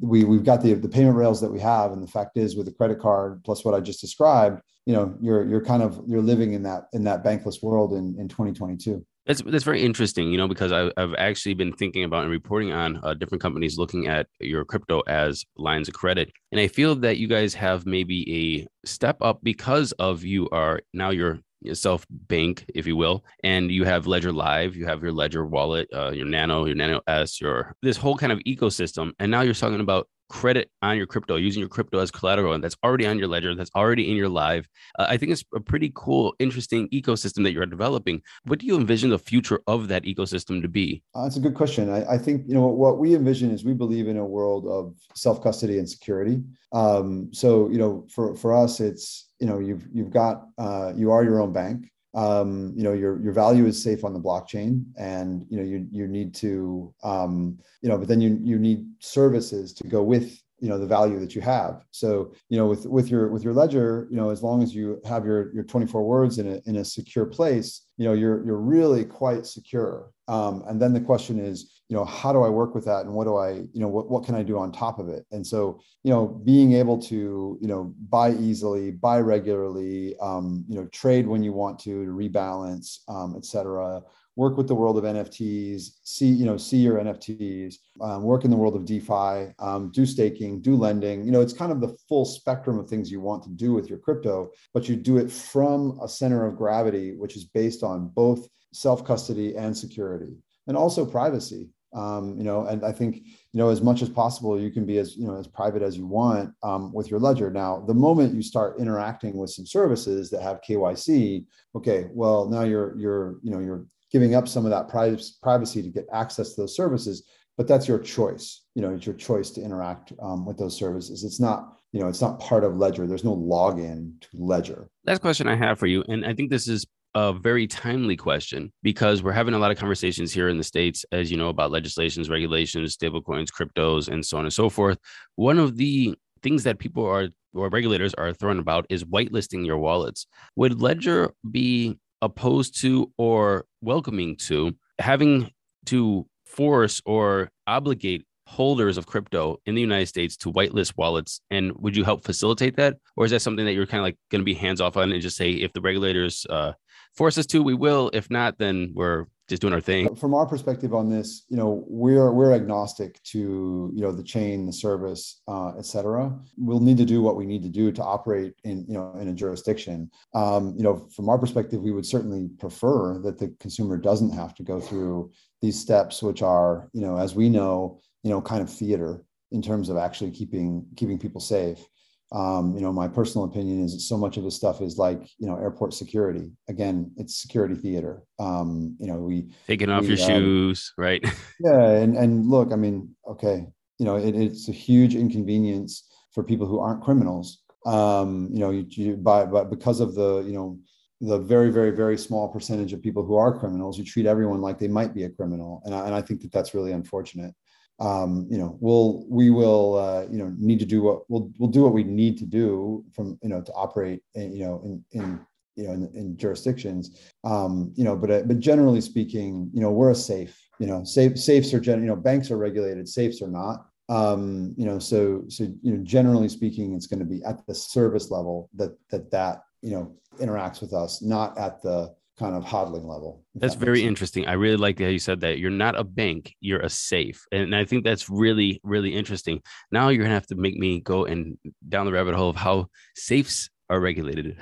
we 0.00 0.22
we've 0.22 0.44
got 0.44 0.62
the 0.62 0.74
the 0.74 0.88
payment 0.88 1.16
rails 1.16 1.40
that 1.40 1.50
we 1.50 1.58
have, 1.58 1.90
and 1.90 2.00
the 2.00 2.12
fact 2.12 2.36
is 2.36 2.54
with 2.54 2.68
a 2.68 2.72
credit 2.72 3.00
card 3.00 3.42
plus 3.42 3.64
what 3.64 3.74
I 3.74 3.80
just 3.80 4.00
described, 4.00 4.62
you 4.84 4.92
know 4.92 5.16
you're 5.20 5.44
you're 5.44 5.64
kind 5.64 5.82
of 5.82 6.00
you're 6.06 6.22
living 6.22 6.52
in 6.52 6.62
that 6.62 6.84
in 6.92 7.02
that 7.02 7.24
bankless 7.24 7.64
world 7.64 7.94
in 7.94 8.14
in 8.16 8.28
2022. 8.28 9.04
That's 9.26 9.42
that's 9.42 9.64
very 9.64 9.82
interesting, 9.82 10.30
you 10.30 10.38
know, 10.38 10.46
because 10.46 10.70
I, 10.70 10.90
have 10.96 11.14
actually 11.18 11.54
been 11.54 11.72
thinking 11.72 12.04
about 12.04 12.22
and 12.22 12.30
reporting 12.30 12.72
on 12.72 13.00
uh, 13.02 13.14
different 13.14 13.42
companies 13.42 13.76
looking 13.76 14.06
at 14.06 14.28
your 14.38 14.64
crypto 14.64 15.00
as 15.08 15.44
lines 15.56 15.88
of 15.88 15.94
credit, 15.94 16.30
and 16.52 16.60
I 16.60 16.68
feel 16.68 16.94
that 16.96 17.18
you 17.18 17.26
guys 17.26 17.52
have 17.54 17.86
maybe 17.86 18.64
a 18.64 18.86
step 18.86 19.16
up 19.20 19.40
because 19.42 19.90
of 19.92 20.22
you 20.22 20.48
are 20.50 20.80
now 20.94 21.10
your 21.10 21.40
self 21.74 22.06
bank, 22.10 22.64
if 22.72 22.86
you 22.86 22.94
will, 22.94 23.24
and 23.42 23.70
you 23.70 23.84
have 23.84 24.06
Ledger 24.06 24.32
Live, 24.32 24.76
you 24.76 24.86
have 24.86 25.02
your 25.02 25.12
Ledger 25.12 25.44
wallet, 25.44 25.88
uh, 25.92 26.10
your 26.10 26.26
Nano, 26.26 26.64
your 26.64 26.76
Nano 26.76 27.00
S, 27.08 27.40
your 27.40 27.74
this 27.82 27.96
whole 27.96 28.16
kind 28.16 28.30
of 28.30 28.38
ecosystem, 28.46 29.10
and 29.18 29.30
now 29.30 29.40
you're 29.40 29.54
talking 29.54 29.80
about 29.80 30.08
credit 30.28 30.70
on 30.82 30.96
your 30.96 31.06
crypto, 31.06 31.36
using 31.36 31.60
your 31.60 31.68
crypto 31.68 31.98
as 31.98 32.10
collateral, 32.10 32.52
and 32.52 32.62
that's 32.62 32.76
already 32.84 33.06
on 33.06 33.18
your 33.18 33.28
ledger, 33.28 33.54
that's 33.54 33.70
already 33.74 34.10
in 34.10 34.16
your 34.16 34.28
live. 34.28 34.68
Uh, 34.98 35.06
I 35.08 35.16
think 35.16 35.32
it's 35.32 35.44
a 35.54 35.60
pretty 35.60 35.92
cool, 35.94 36.34
interesting 36.38 36.88
ecosystem 36.90 37.44
that 37.44 37.52
you're 37.52 37.66
developing. 37.66 38.22
What 38.44 38.58
do 38.58 38.66
you 38.66 38.76
envision 38.76 39.10
the 39.10 39.18
future 39.18 39.60
of 39.66 39.88
that 39.88 40.04
ecosystem 40.04 40.62
to 40.62 40.68
be? 40.68 41.02
Uh, 41.14 41.24
that's 41.24 41.36
a 41.36 41.40
good 41.40 41.54
question. 41.54 41.90
I, 41.90 42.14
I, 42.14 42.18
think 42.18 42.44
you 42.46 42.54
know 42.54 42.66
what 42.66 42.98
we 42.98 43.14
envision 43.14 43.50
is 43.50 43.64
we 43.64 43.74
believe 43.74 44.08
in 44.08 44.16
a 44.16 44.24
world 44.24 44.66
of 44.66 44.94
self 45.14 45.42
custody 45.42 45.78
and 45.78 45.88
security. 45.88 46.42
Um, 46.72 47.30
so 47.32 47.68
you 47.68 47.78
know, 47.78 48.06
for 48.10 48.34
for 48.34 48.54
us, 48.54 48.80
it's 48.80 49.30
you 49.38 49.46
know 49.46 49.58
you've 49.58 49.86
you've 49.92 50.10
got 50.10 50.46
uh, 50.58 50.92
you 50.96 51.10
are 51.10 51.24
your 51.24 51.40
own 51.40 51.52
bank 51.52 51.90
um, 52.16 52.72
you 52.74 52.82
know 52.82 52.94
your 52.94 53.22
your 53.22 53.32
value 53.32 53.66
is 53.66 53.80
safe 53.80 54.02
on 54.02 54.14
the 54.14 54.20
blockchain 54.20 54.84
and 54.98 55.44
you 55.50 55.58
know 55.58 55.62
you 55.62 55.86
you 55.92 56.08
need 56.08 56.34
to 56.34 56.92
um, 57.04 57.58
you 57.82 57.88
know 57.88 57.98
but 57.98 58.08
then 58.08 58.20
you 58.20 58.40
you 58.42 58.58
need 58.58 58.86
services 58.98 59.72
to 59.74 59.86
go 59.86 60.02
with 60.02 60.42
you 60.58 60.70
know 60.70 60.78
the 60.78 60.86
value 60.86 61.20
that 61.20 61.34
you 61.34 61.42
have. 61.42 61.84
So 61.90 62.32
you 62.48 62.56
know 62.56 62.66
with 62.66 62.86
with 62.86 63.10
your 63.10 63.28
with 63.28 63.44
your 63.44 63.52
ledger 63.52 64.08
you 64.10 64.16
know 64.16 64.30
as 64.30 64.42
long 64.42 64.62
as 64.62 64.74
you 64.74 65.00
have 65.04 65.26
your 65.26 65.52
your 65.52 65.64
24 65.64 66.02
words 66.02 66.38
in 66.38 66.48
a 66.48 66.60
in 66.64 66.76
a 66.76 66.84
secure 66.84 67.26
place 67.26 67.82
you 67.98 68.06
know 68.06 68.14
you're 68.14 68.44
you're 68.44 68.58
really 68.58 69.04
quite 69.04 69.44
secure. 69.46 70.10
Um, 70.26 70.64
and 70.66 70.80
then 70.80 70.94
the 70.94 71.00
question 71.00 71.38
is 71.38 71.75
you 71.88 71.96
know 71.96 72.04
how 72.04 72.32
do 72.32 72.42
i 72.42 72.48
work 72.48 72.74
with 72.74 72.84
that 72.84 73.06
and 73.06 73.14
what 73.14 73.24
do 73.24 73.36
i 73.36 73.52
you 73.52 73.80
know 73.80 73.88
what, 73.88 74.10
what 74.10 74.24
can 74.24 74.34
i 74.34 74.42
do 74.42 74.58
on 74.58 74.70
top 74.70 74.98
of 74.98 75.08
it 75.08 75.24
and 75.32 75.46
so 75.46 75.80
you 76.02 76.10
know 76.10 76.26
being 76.26 76.72
able 76.72 76.98
to 77.00 77.58
you 77.60 77.68
know 77.68 77.94
buy 78.08 78.32
easily 78.32 78.90
buy 78.90 79.18
regularly 79.18 80.14
um, 80.20 80.64
you 80.68 80.76
know 80.76 80.86
trade 80.86 81.26
when 81.26 81.42
you 81.42 81.52
want 81.52 81.78
to 81.78 81.86
to 81.86 82.10
rebalance 82.10 82.98
um, 83.08 83.34
et 83.36 83.44
cetera 83.44 84.02
work 84.36 84.58
with 84.58 84.68
the 84.68 84.74
world 84.74 84.98
of 84.98 85.04
NFTs, 85.04 85.92
see 86.04 86.26
you 86.26 86.44
know 86.44 86.58
see 86.58 86.76
your 86.76 86.98
NFTs, 86.98 87.76
um, 88.02 88.22
work 88.22 88.44
in 88.44 88.50
the 88.50 88.56
world 88.56 88.76
of 88.76 88.84
DeFi, 88.84 89.54
um, 89.58 89.90
do 89.92 90.04
staking, 90.04 90.60
do 90.60 90.76
lending. 90.76 91.24
You 91.24 91.32
know, 91.32 91.40
it's 91.40 91.54
kind 91.54 91.72
of 91.72 91.80
the 91.80 91.96
full 92.06 92.26
spectrum 92.26 92.78
of 92.78 92.86
things 92.86 93.10
you 93.10 93.20
want 93.20 93.42
to 93.44 93.48
do 93.48 93.72
with 93.72 93.88
your 93.88 93.98
crypto, 93.98 94.50
but 94.74 94.90
you 94.90 94.94
do 94.94 95.16
it 95.16 95.32
from 95.32 95.98
a 96.02 96.08
center 96.08 96.44
of 96.44 96.54
gravity, 96.54 97.16
which 97.16 97.34
is 97.34 97.44
based 97.44 97.82
on 97.82 98.08
both 98.08 98.46
self 98.74 99.04
custody 99.06 99.56
and 99.56 99.74
security, 99.76 100.36
and 100.66 100.76
also 100.76 101.06
privacy. 101.06 101.70
Um, 101.94 102.36
you 102.36 102.44
know, 102.44 102.66
and 102.66 102.84
I 102.84 102.92
think 102.92 103.16
you 103.16 103.58
know 103.58 103.70
as 103.70 103.80
much 103.80 104.02
as 104.02 104.08
possible 104.08 104.60
you 104.60 104.70
can 104.70 104.84
be 104.84 104.98
as 104.98 105.16
you 105.16 105.26
know 105.26 105.36
as 105.38 105.46
private 105.46 105.82
as 105.82 105.96
you 105.96 106.06
want 106.06 106.52
um, 106.62 106.92
with 106.92 107.10
your 107.10 107.20
ledger. 107.20 107.50
Now, 107.50 107.84
the 107.86 107.94
moment 107.94 108.34
you 108.34 108.42
start 108.42 108.78
interacting 108.78 109.36
with 109.36 109.50
some 109.50 109.66
services 109.66 110.30
that 110.30 110.42
have 110.42 110.60
KYC, 110.60 111.46
okay, 111.74 112.08
well 112.12 112.48
now 112.48 112.62
you're 112.62 112.96
you're 112.98 113.36
you 113.42 113.50
know 113.50 113.60
you're 113.60 113.86
giving 114.12 114.34
up 114.34 114.46
some 114.48 114.64
of 114.64 114.70
that 114.70 114.88
privacy 114.88 115.82
to 115.82 115.88
get 115.88 116.06
access 116.12 116.54
to 116.54 116.62
those 116.62 116.76
services 116.76 117.24
but 117.56 117.66
that's 117.66 117.88
your 117.88 117.98
choice. 117.98 118.64
You 118.74 118.82
know 118.82 118.94
it's 118.94 119.06
your 119.06 119.14
choice 119.14 119.50
to 119.52 119.62
interact 119.62 120.12
um, 120.20 120.44
with 120.44 120.58
those 120.58 120.76
services. 120.76 121.24
It's 121.24 121.40
not 121.40 121.78
you 121.92 122.00
know 122.00 122.08
it's 122.08 122.20
not 122.20 122.38
part 122.38 122.64
of 122.64 122.76
ledger. 122.76 123.06
There's 123.06 123.24
no 123.24 123.36
login 123.36 124.20
to 124.20 124.28
ledger. 124.34 124.90
Last 125.06 125.20
question 125.20 125.46
i 125.48 125.54
have 125.54 125.78
for 125.78 125.86
you 125.86 126.04
and 126.08 126.26
i 126.26 126.34
think 126.34 126.50
this 126.50 126.66
is 126.66 126.84
a 127.16 127.32
very 127.32 127.66
timely 127.66 128.14
question 128.14 128.70
because 128.82 129.22
we're 129.22 129.32
having 129.32 129.54
a 129.54 129.58
lot 129.58 129.70
of 129.70 129.78
conversations 129.78 130.34
here 130.34 130.50
in 130.50 130.58
the 130.58 130.62
states 130.62 131.02
as 131.12 131.30
you 131.30 131.36
know 131.38 131.48
about 131.48 131.70
legislations 131.70 132.28
regulations 132.28 132.94
stablecoins 132.94 133.48
cryptos 133.48 134.08
and 134.08 134.24
so 134.24 134.36
on 134.36 134.44
and 134.44 134.52
so 134.52 134.68
forth 134.68 134.98
one 135.36 135.58
of 135.58 135.78
the 135.78 136.14
things 136.42 136.62
that 136.62 136.78
people 136.78 137.06
are 137.06 137.28
or 137.54 137.70
regulators 137.70 138.12
are 138.14 138.34
throwing 138.34 138.58
about 138.58 138.84
is 138.90 139.02
whitelisting 139.02 139.64
your 139.64 139.78
wallets 139.78 140.26
would 140.56 140.78
ledger 140.82 141.32
be 141.50 141.96
opposed 142.20 142.78
to 142.82 143.10
or 143.16 143.64
welcoming 143.80 144.36
to 144.36 144.74
having 144.98 145.50
to 145.86 146.26
force 146.44 147.00
or 147.06 147.50
obligate 147.66 148.26
holders 148.46 148.96
of 148.96 149.06
crypto 149.06 149.58
in 149.66 149.74
the 149.74 149.80
United 149.80 150.06
States 150.06 150.36
to 150.36 150.52
whitelist 150.52 150.94
wallets? 150.96 151.40
And 151.50 151.72
would 151.78 151.96
you 151.96 152.04
help 152.04 152.24
facilitate 152.24 152.76
that? 152.76 152.96
Or 153.16 153.24
is 153.24 153.32
that 153.32 153.42
something 153.42 153.64
that 153.64 153.72
you're 153.72 153.86
kind 153.86 154.00
of 154.00 154.04
like 154.04 154.16
going 154.30 154.40
to 154.40 154.44
be 154.44 154.54
hands 154.54 154.80
off 154.80 154.96
on 154.96 155.12
and 155.12 155.20
just 155.20 155.36
say, 155.36 155.50
if 155.50 155.72
the 155.72 155.80
regulators 155.80 156.46
uh, 156.48 156.72
force 157.16 157.38
us 157.38 157.46
to, 157.46 157.62
we 157.62 157.74
will. 157.74 158.10
If 158.12 158.30
not, 158.30 158.58
then 158.58 158.92
we're 158.94 159.26
just 159.48 159.62
doing 159.62 159.72
our 159.72 159.80
thing. 159.80 160.14
From 160.16 160.34
our 160.34 160.46
perspective 160.46 160.92
on 160.92 161.08
this, 161.08 161.44
you 161.48 161.56
know, 161.56 161.84
we're 161.86 162.32
we're 162.32 162.52
agnostic 162.52 163.22
to 163.24 163.92
you 163.94 164.02
know 164.02 164.12
the 164.12 164.22
chain, 164.22 164.66
the 164.66 164.72
service, 164.72 165.40
uh, 165.48 165.72
et 165.78 165.86
cetera. 165.86 166.36
We'll 166.56 166.80
need 166.80 166.98
to 166.98 167.04
do 167.04 167.22
what 167.22 167.36
we 167.36 167.46
need 167.46 167.62
to 167.62 167.68
do 167.68 167.92
to 167.92 168.02
operate 168.02 168.54
in 168.64 168.84
you 168.88 168.94
know 168.94 169.14
in 169.18 169.28
a 169.28 169.32
jurisdiction. 169.32 170.10
Um, 170.34 170.74
you 170.76 170.82
know, 170.82 171.08
from 171.14 171.28
our 171.28 171.38
perspective, 171.38 171.80
we 171.80 171.92
would 171.92 172.06
certainly 172.06 172.48
prefer 172.58 173.18
that 173.20 173.38
the 173.38 173.54
consumer 173.60 173.96
doesn't 173.96 174.32
have 174.32 174.54
to 174.56 174.62
go 174.62 174.80
through 174.80 175.30
these 175.62 175.78
steps, 175.78 176.22
which 176.22 176.42
are 176.42 176.88
you 176.92 177.00
know, 177.00 177.16
as 177.16 177.34
we 177.34 177.48
know, 177.48 178.00
you 178.22 178.30
know, 178.30 178.40
kind 178.40 178.62
of 178.62 178.70
theater 178.70 179.24
in 179.52 179.62
terms 179.62 179.88
of 179.88 179.96
actually 179.96 180.32
keeping 180.32 180.84
keeping 180.96 181.18
people 181.18 181.40
safe 181.40 181.86
um, 182.32 182.74
you 182.74 182.80
know, 182.80 182.92
my 182.92 183.06
personal 183.06 183.44
opinion 183.44 183.84
is 183.84 183.94
that 183.94 184.00
so 184.00 184.16
much 184.16 184.36
of 184.36 184.42
this 184.42 184.56
stuff 184.56 184.80
is 184.80 184.98
like, 184.98 185.22
you 185.38 185.46
know, 185.46 185.56
airport 185.56 185.94
security. 185.94 186.50
Again, 186.68 187.12
it's 187.16 187.40
security 187.40 187.76
theater. 187.76 188.22
Um, 188.40 188.96
you 188.98 189.06
know, 189.06 189.14
we 189.14 189.52
taking 189.68 189.90
off 189.90 190.02
we, 190.02 190.16
your 190.16 190.20
um, 190.20 190.26
shoes, 190.26 190.92
right? 190.98 191.24
yeah, 191.60 191.88
and 191.90 192.16
and 192.16 192.46
look, 192.46 192.72
I 192.72 192.76
mean, 192.76 193.14
okay, 193.28 193.66
you 193.98 194.06
know, 194.06 194.16
it, 194.16 194.34
it's 194.34 194.68
a 194.68 194.72
huge 194.72 195.14
inconvenience 195.14 196.08
for 196.32 196.42
people 196.42 196.66
who 196.66 196.80
aren't 196.80 197.02
criminals. 197.02 197.62
Um, 197.86 198.48
you 198.50 198.58
know, 198.58 198.70
you, 198.70 198.86
you 198.90 199.16
by 199.16 199.46
but 199.46 199.70
because 199.70 200.00
of 200.00 200.16
the, 200.16 200.40
you 200.40 200.52
know, 200.52 200.78
the 201.20 201.38
very, 201.38 201.70
very, 201.70 201.92
very 201.92 202.18
small 202.18 202.48
percentage 202.48 202.92
of 202.92 203.00
people 203.00 203.24
who 203.24 203.36
are 203.36 203.56
criminals, 203.56 203.98
you 203.98 204.04
treat 204.04 204.26
everyone 204.26 204.60
like 204.60 204.80
they 204.80 204.88
might 204.88 205.14
be 205.14 205.22
a 205.24 205.30
criminal, 205.30 205.80
and 205.84 205.94
I, 205.94 206.06
and 206.06 206.14
I 206.14 206.22
think 206.22 206.40
that 206.42 206.50
that's 206.50 206.74
really 206.74 206.90
unfortunate 206.90 207.54
um, 207.98 208.46
you 208.50 208.58
know, 208.58 208.76
we'll 208.80 209.24
we 209.28 209.50
will 209.50 209.94
uh, 209.94 210.26
you 210.30 210.38
know 210.38 210.54
need 210.58 210.78
to 210.80 210.86
do 210.86 211.02
what 211.02 211.28
we'll 211.30 211.50
we'll 211.58 211.70
do 211.70 211.82
what 211.82 211.92
we 211.92 212.04
need 212.04 212.36
to 212.38 212.44
do 212.44 213.04
from 213.14 213.38
you 213.42 213.48
know 213.48 213.62
to 213.62 213.72
operate 213.72 214.22
in, 214.34 214.52
you 214.52 214.64
know 214.64 214.80
in 214.84 215.04
in 215.12 215.40
you 215.76 215.84
know 215.84 215.92
in, 215.92 216.10
in 216.14 216.36
jurisdictions 216.36 217.32
um, 217.44 217.92
you 217.94 218.04
know 218.04 218.16
but 218.16 218.30
uh, 218.30 218.42
but 218.42 218.58
generally 218.58 219.00
speaking 219.00 219.70
you 219.72 219.80
know 219.80 219.90
we're 219.90 220.10
a 220.10 220.14
safe 220.14 220.68
you 220.78 220.86
know 220.86 221.04
safe 221.04 221.38
safes 221.38 221.72
are 221.72 221.80
gen 221.80 222.00
you 222.00 222.06
know 222.06 222.16
banks 222.16 222.50
are 222.50 222.58
regulated 222.58 223.08
safes 223.08 223.40
are 223.40 223.48
not 223.48 223.86
um, 224.08 224.74
you 224.76 224.84
know 224.84 224.98
so 224.98 225.44
so 225.48 225.64
you 225.82 225.92
know 225.92 226.02
generally 226.04 226.48
speaking 226.48 226.94
it's 226.94 227.06
going 227.06 227.18
to 227.18 227.24
be 227.24 227.42
at 227.44 227.66
the 227.66 227.74
service 227.74 228.30
level 228.30 228.68
that 228.74 228.96
that 229.10 229.30
that 229.30 229.62
you 229.80 229.90
know 229.90 230.14
interacts 230.38 230.82
with 230.82 230.92
us 230.92 231.22
not 231.22 231.56
at 231.56 231.80
the 231.82 232.14
kind 232.38 232.54
of 232.54 232.64
hodling 232.64 233.06
level. 233.06 233.42
That's 233.54 233.74
that 233.74 233.84
very 233.84 234.02
interesting. 234.02 234.46
I 234.46 234.52
really 234.54 234.76
like 234.76 235.00
how 235.00 235.06
you 235.06 235.18
said 235.18 235.40
that. 235.40 235.58
You're 235.58 235.70
not 235.70 235.98
a 235.98 236.04
bank, 236.04 236.54
you're 236.60 236.80
a 236.80 236.90
safe. 236.90 237.44
And 237.50 237.74
I 237.74 237.84
think 237.84 238.04
that's 238.04 238.28
really, 238.28 238.80
really 238.82 239.14
interesting. 239.14 239.62
Now 239.90 240.08
you're 240.08 240.22
gonna 240.22 240.34
have 240.34 240.46
to 240.48 240.54
make 240.56 240.76
me 240.76 241.00
go 241.00 241.24
and 241.24 241.58
down 241.88 242.06
the 242.06 242.12
rabbit 242.12 242.34
hole 242.34 242.50
of 242.50 242.56
how 242.56 242.88
safes 243.14 243.70
are 243.88 244.00
regulated. 244.00 244.56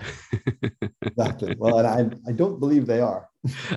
exactly. 1.02 1.54
Well, 1.58 1.78
and 1.78 1.86
I, 1.86 2.30
I 2.30 2.32
don't 2.32 2.60
believe 2.60 2.86
they 2.86 3.00
are. 3.00 3.28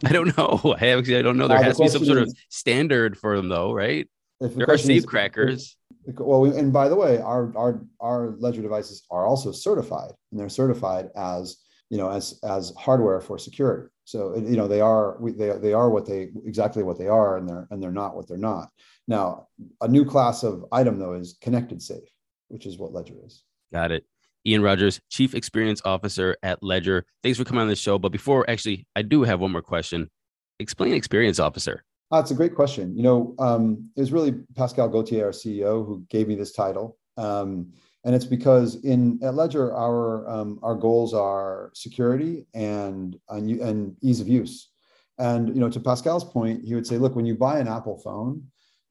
I 0.06 0.12
don't 0.12 0.38
know. 0.38 0.76
I 0.82 0.90
actually 0.90 1.18
I 1.18 1.22
don't 1.22 1.38
know. 1.38 1.48
There 1.48 1.58
uh, 1.58 1.64
has 1.64 1.78
the 1.78 1.86
to 1.86 1.90
be 1.90 1.98
some 1.98 2.06
sort 2.06 2.20
is, 2.20 2.32
of 2.32 2.38
standard 2.50 3.18
for 3.18 3.36
them 3.36 3.50
though, 3.50 3.74
right? 3.74 4.08
The 4.40 4.50
there 4.50 4.70
are 4.70 4.78
safe 4.78 5.00
is, 5.00 5.06
crackers. 5.06 5.76
Well, 6.06 6.46
and 6.46 6.72
by 6.72 6.90
the 6.90 6.96
way, 6.96 7.20
our 7.20 7.52
our 7.58 7.82
our 8.00 8.36
ledger 8.38 8.62
devices 8.62 9.04
are 9.10 9.26
also 9.26 9.52
certified, 9.52 10.12
and 10.32 10.40
they're 10.40 10.50
certified 10.50 11.10
as 11.16 11.58
you 11.90 11.98
know, 11.98 12.10
as 12.10 12.40
as 12.44 12.74
hardware 12.78 13.22
for 13.22 13.38
security. 13.38 13.90
So 14.06 14.36
you 14.36 14.58
know, 14.58 14.68
they 14.68 14.82
are 14.82 15.18
they 15.22 15.58
they 15.58 15.74
are 15.74 15.90
what 15.90 16.06
they 16.06 16.30
exactly 16.46 16.84
what 16.84 16.98
they 16.98 17.08
are, 17.08 17.38
and 17.38 17.48
they're 17.48 17.68
and 17.72 17.82
they're 17.82 17.92
not 17.92 18.16
what 18.16 18.28
they're 18.28 18.38
not. 18.38 18.70
Now, 19.08 19.48
a 19.82 19.88
new 19.88 20.06
class 20.06 20.44
of 20.44 20.66
item 20.72 21.00
though 21.00 21.14
is 21.14 21.38
connected 21.42 21.82
safe, 21.82 22.10
which 22.50 22.66
is 22.66 22.78
what 22.78 22.94
Ledger 22.94 23.16
is. 23.26 23.44
Got 23.74 23.92
it. 23.92 24.06
Ian 24.46 24.62
Rogers, 24.62 25.02
Chief 25.10 25.36
Experience 25.36 25.82
Officer 25.84 26.38
at 26.42 26.64
Ledger. 26.64 27.06
Thanks 27.22 27.38
for 27.38 27.44
coming 27.44 27.62
on 27.62 27.68
the 27.68 27.76
show. 27.76 28.00
But 28.00 28.14
before, 28.14 28.50
actually, 28.50 28.88
I 28.96 29.02
do 29.02 29.24
have 29.24 29.42
one 29.42 29.52
more 29.52 29.62
question. 29.62 30.10
Explain 30.60 30.94
Experience 30.94 31.40
Officer. 31.40 31.84
That's 32.12 32.32
a 32.32 32.36
great 32.36 32.56
question. 32.56 32.96
You 32.96 33.04
know, 33.04 33.36
um, 33.40 33.90
it 33.98 34.00
was 34.00 34.14
really 34.14 34.34
Pascal 34.56 34.88
Gauthier, 34.88 35.26
our 35.26 35.32
CEO, 35.32 35.86
who 35.86 36.06
gave 36.10 36.30
me 36.30 36.36
this 36.36 36.54
title. 36.54 36.98
Um, 37.18 37.74
and 38.08 38.16
it's 38.16 38.26
because 38.26 38.76
in 38.86 39.20
at 39.22 39.36
Ledger 39.36 39.76
our 39.76 40.28
um, 40.30 40.60
our 40.64 40.76
goals 40.76 41.14
are 41.14 41.72
security 41.74 42.48
and, 42.54 43.20
and 43.28 43.52
and 43.60 43.98
ease 44.02 44.22
of 44.22 44.30
use. 44.30 44.72
And 45.20 45.50
you 45.50 45.60
know, 45.60 45.70
to 45.70 45.80
Pascal's 45.82 46.24
point, 46.24 46.64
he 46.64 46.74
would 46.74 46.88
say, 46.88 46.98
look, 46.98 47.18
when 47.18 47.26
you 47.26 47.36
buy 47.36 47.60
an 47.60 47.68
Apple 47.68 47.98
phone, 47.98 48.44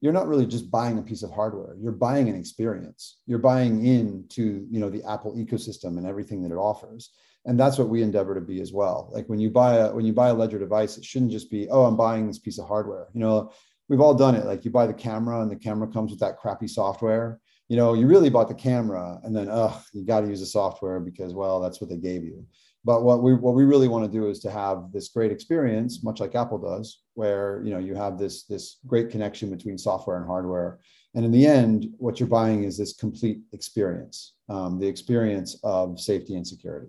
you're 0.03 0.13
not 0.13 0.29
really 0.29 0.45
just 0.45 0.71
buying 0.71 0.99
a 0.99 1.03
piece 1.03 1.23
of 1.23 1.31
hardware. 1.33 1.77
You're 1.81 1.93
buying 1.93 2.29
an 2.29 2.37
experience. 2.37 3.21
You're 3.27 3.39
buying 3.39 3.87
into 3.87 4.67
you 4.71 4.81
know 4.81 4.91
the 4.91 5.03
Apple 5.05 5.35
ecosystem 5.35 5.97
and 5.97 6.07
everything 6.07 6.43
that 6.43 6.53
it 6.53 6.59
offers. 6.59 7.11
And 7.47 7.59
that's 7.59 7.79
what 7.79 7.89
we 7.89 8.03
endeavor 8.03 8.35
to 8.35 8.43
be 8.43 8.61
as 8.61 8.75
well. 8.75 9.09
Like 9.15 9.31
when 9.31 9.39
you 9.39 9.49
buy 9.49 9.77
a 9.77 9.95
when 9.95 10.05
you 10.05 10.13
buy 10.13 10.29
a 10.29 10.35
Ledger 10.35 10.59
device, 10.59 10.99
it 10.99 11.07
shouldn't 11.07 11.33
just 11.33 11.51
be, 11.51 11.71
oh, 11.71 11.87
I'm 11.87 11.97
buying 11.97 12.27
this 12.27 12.39
piece 12.39 12.59
of 12.59 12.69
hardware. 12.69 13.07
You 13.15 13.21
know, 13.21 13.51
we've 13.89 14.03
all 14.03 14.13
done 14.13 14.35
it. 14.35 14.45
Like 14.45 14.67
you 14.67 14.71
buy 14.71 14.87
the 14.87 14.93
camera 14.93 15.41
and 15.41 15.51
the 15.51 15.57
camera 15.57 15.89
comes 15.89 16.11
with 16.11 16.21
that 16.21 16.37
crappy 16.37 16.69
software 16.69 17.41
you 17.69 17.77
know, 17.77 17.95
you 17.95 18.07
really 18.07 18.31
bought 18.31 18.49
the 18.49 18.55
camera 18.55 19.21
and 19.25 19.35
then, 19.35 19.49
oh, 19.51 19.81
you 19.93 20.05
got 20.05 20.21
to 20.21 20.29
use 20.29 20.41
the 20.41 20.47
software 20.47 21.01
because, 21.01 21.35
well, 21.35 21.61
that's 21.61 21.81
what 21.81 21.91
they 21.91 21.97
gave 21.97 22.23
you. 22.23 22.47
But 22.87 23.03
what 23.03 23.21
we 23.21 23.35
what 23.35 23.57
we 23.57 23.65
really 23.65 23.89
want 23.89 24.05
to 24.05 24.19
do 24.19 24.29
is 24.29 24.39
to 24.41 24.51
have 24.51 24.93
this 24.93 25.09
great 25.09 25.33
experience, 25.33 26.05
much 26.05 26.21
like 26.21 26.37
Apple 26.37 26.59
does, 26.59 27.01
where 27.15 27.61
you 27.65 27.73
know 27.73 27.81
you 27.81 27.97
have 27.97 28.17
this 28.17 28.45
this 28.45 28.79
great 28.87 29.11
connection 29.11 29.51
between 29.51 29.77
software 29.77 30.19
and 30.19 30.25
hardware, 30.25 30.79
and 31.17 31.25
in 31.25 31.33
the 31.33 31.45
end, 31.45 31.89
what 31.99 32.21
you're 32.21 32.29
buying 32.29 32.63
is 32.63 32.79
this 32.79 32.93
complete 32.93 33.41
experience, 33.53 34.35
um, 34.49 34.79
the 34.79 34.87
experience 34.87 35.59
of 35.65 35.99
safety 35.99 36.37
and 36.37 36.47
security. 36.47 36.87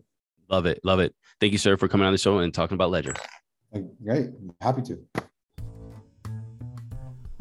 Love 0.51 0.67
it, 0.67 0.79
love 0.83 0.99
it. 0.99 1.15
Thank 1.39 1.51
you, 1.51 1.57
sir, 1.57 1.77
for 1.77 1.87
coming 1.87 2.05
on 2.05 2.11
the 2.13 2.19
show 2.19 2.37
and 2.37 2.53
talking 2.53 2.75
about 2.75 2.91
Ledger. 2.91 3.15
Great, 4.03 4.29
happy 4.61 4.83
to. 4.83 5.03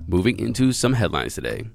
Moving 0.08 0.38
into 0.38 0.72
some 0.72 0.94
headlines 0.94 1.34
today. 1.34 1.68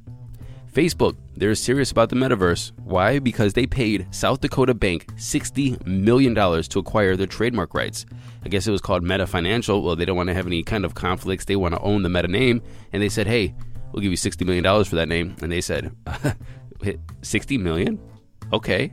Facebook, 0.72 1.18
they're 1.36 1.54
serious 1.54 1.92
about 1.92 2.10
the 2.10 2.16
metaverse. 2.16 2.72
Why? 2.84 3.20
Because 3.20 3.54
they 3.54 3.66
paid 3.66 4.08
South 4.12 4.40
Dakota 4.40 4.74
Bank 4.74 5.06
$60 5.16 5.86
million 5.86 6.34
to 6.34 6.80
acquire 6.80 7.18
their 7.18 7.28
trademark 7.28 7.74
rights. 7.74 8.06
I 8.46 8.50
guess 8.50 8.68
it 8.68 8.72
was 8.72 8.82
called 8.82 9.04
Meta 9.04 9.28
Financial. 9.28 9.84
Well, 9.84 9.98
they 9.98 10.06
don't 10.06 10.16
want 10.16 10.28
to 10.30 10.34
have 10.34 10.48
any 10.48 10.64
kind 10.64 10.86
of 10.86 10.96
conflicts. 10.96 11.46
They 11.46 11.58
want 11.58 11.76
to 11.76 11.82
own 11.82 12.04
the 12.04 12.10
Meta 12.10 12.30
name. 12.30 12.62
And 12.94 13.04
they 13.04 13.10
said, 13.10 13.28
hey, 13.28 13.54
we'll 13.92 14.02
give 14.02 14.12
you 14.12 14.18
$60 14.18 14.46
million 14.46 14.86
for 14.86 14.96
that 14.96 15.10
name. 15.10 15.36
And 15.42 15.52
they 15.52 15.62
said, 15.62 15.94
60 17.22 17.58
million? 17.58 18.00
Okay. 18.54 18.92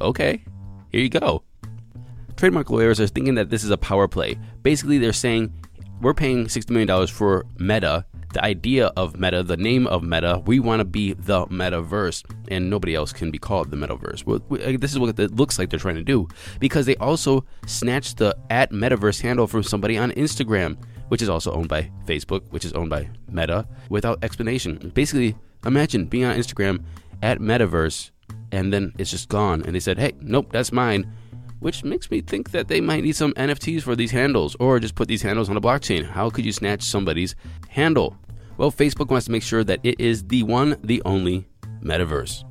Okay. 0.00 0.44
Here 0.92 1.00
you 1.00 1.08
go. 1.08 1.42
Trademark 2.36 2.70
lawyers 2.70 3.00
are 3.00 3.06
thinking 3.06 3.34
that 3.34 3.50
this 3.50 3.64
is 3.64 3.70
a 3.70 3.78
power 3.78 4.06
play. 4.06 4.38
Basically, 4.62 4.98
they're 4.98 5.12
saying, 5.12 5.52
we're 6.00 6.14
paying 6.14 6.46
$60 6.46 6.70
million 6.70 7.06
for 7.08 7.46
Meta 7.58 8.04
the 8.32 8.44
idea 8.44 8.86
of 8.96 9.18
meta, 9.18 9.42
the 9.42 9.56
name 9.56 9.86
of 9.86 10.02
meta, 10.02 10.42
we 10.46 10.60
want 10.60 10.80
to 10.80 10.84
be 10.84 11.14
the 11.14 11.46
metaverse, 11.46 12.24
and 12.48 12.68
nobody 12.68 12.94
else 12.94 13.12
can 13.12 13.30
be 13.30 13.38
called 13.38 13.70
the 13.70 13.76
metaverse. 13.76 14.80
This 14.80 14.92
is 14.92 14.98
what 14.98 15.18
it 15.18 15.34
looks 15.36 15.58
like 15.58 15.70
they're 15.70 15.78
trying 15.78 15.96
to 15.96 16.04
do 16.04 16.28
because 16.60 16.86
they 16.86 16.96
also 16.96 17.44
snatched 17.66 18.18
the 18.18 18.36
at 18.50 18.72
metaverse 18.72 19.20
handle 19.20 19.46
from 19.46 19.62
somebody 19.62 19.96
on 19.96 20.10
Instagram, 20.12 20.76
which 21.08 21.22
is 21.22 21.28
also 21.28 21.52
owned 21.52 21.68
by 21.68 21.90
Facebook, 22.04 22.42
which 22.50 22.64
is 22.64 22.72
owned 22.72 22.90
by 22.90 23.08
Meta, 23.30 23.66
without 23.88 24.22
explanation. 24.22 24.90
Basically, 24.94 25.36
imagine 25.64 26.06
being 26.06 26.24
on 26.24 26.36
Instagram 26.36 26.84
at 27.22 27.38
metaverse, 27.38 28.10
and 28.52 28.72
then 28.72 28.92
it's 28.98 29.10
just 29.10 29.28
gone, 29.28 29.62
and 29.62 29.74
they 29.74 29.80
said, 29.80 29.98
"Hey, 29.98 30.12
nope, 30.20 30.48
that's 30.50 30.72
mine." 30.72 31.10
Which 31.60 31.84
makes 31.84 32.10
me 32.10 32.20
think 32.20 32.50
that 32.50 32.68
they 32.68 32.80
might 32.80 33.02
need 33.02 33.16
some 33.16 33.32
NFTs 33.34 33.82
for 33.82 33.96
these 33.96 34.10
handles 34.10 34.56
or 34.60 34.78
just 34.78 34.94
put 34.94 35.08
these 35.08 35.22
handles 35.22 35.48
on 35.48 35.56
a 35.56 35.60
blockchain. 35.60 36.04
How 36.04 36.30
could 36.30 36.44
you 36.44 36.52
snatch 36.52 36.82
somebody's 36.82 37.34
handle? 37.68 38.16
Well, 38.56 38.72
Facebook 38.72 39.10
wants 39.10 39.26
to 39.26 39.32
make 39.32 39.42
sure 39.42 39.64
that 39.64 39.80
it 39.82 40.00
is 40.00 40.24
the 40.24 40.42
one, 40.42 40.76
the 40.82 41.02
only 41.04 41.46
metaverse. 41.82 42.44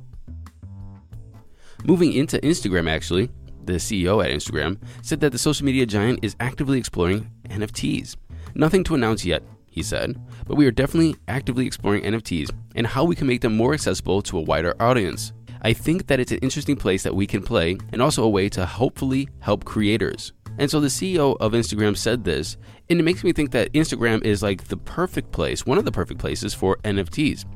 Moving 1.84 2.12
into 2.12 2.38
Instagram, 2.38 2.90
actually, 2.90 3.30
the 3.64 3.74
CEO 3.74 4.24
at 4.24 4.30
Instagram 4.30 4.78
said 5.02 5.20
that 5.20 5.32
the 5.32 5.38
social 5.38 5.66
media 5.66 5.86
giant 5.86 6.20
is 6.22 6.36
actively 6.40 6.78
exploring 6.78 7.30
NFTs. 7.48 8.16
Nothing 8.54 8.84
to 8.84 8.94
announce 8.94 9.24
yet, 9.24 9.42
he 9.68 9.82
said, 9.82 10.18
but 10.46 10.56
we 10.56 10.66
are 10.66 10.70
definitely 10.70 11.16
actively 11.28 11.66
exploring 11.66 12.02
NFTs 12.02 12.50
and 12.74 12.86
how 12.86 13.04
we 13.04 13.14
can 13.14 13.26
make 13.26 13.40
them 13.40 13.56
more 13.56 13.74
accessible 13.74 14.22
to 14.22 14.38
a 14.38 14.42
wider 14.42 14.74
audience. 14.80 15.32
I 15.66 15.72
think 15.72 16.06
that 16.06 16.20
it's 16.20 16.30
an 16.30 16.38
interesting 16.42 16.76
place 16.76 17.02
that 17.02 17.16
we 17.16 17.26
can 17.26 17.42
play 17.42 17.76
and 17.92 18.00
also 18.00 18.22
a 18.22 18.28
way 18.28 18.48
to 18.50 18.64
hopefully 18.64 19.28
help 19.40 19.64
creators. 19.64 20.32
And 20.58 20.70
so 20.70 20.78
the 20.78 20.86
CEO 20.86 21.36
of 21.40 21.54
Instagram 21.54 21.96
said 21.96 22.22
this, 22.22 22.56
and 22.88 23.00
it 23.00 23.02
makes 23.02 23.24
me 23.24 23.32
think 23.32 23.50
that 23.50 23.72
Instagram 23.72 24.24
is 24.24 24.44
like 24.44 24.68
the 24.68 24.76
perfect 24.76 25.32
place, 25.32 25.66
one 25.66 25.76
of 25.76 25.84
the 25.84 25.90
perfect 25.90 26.20
places 26.20 26.54
for 26.54 26.76
NFTs. 26.84 27.46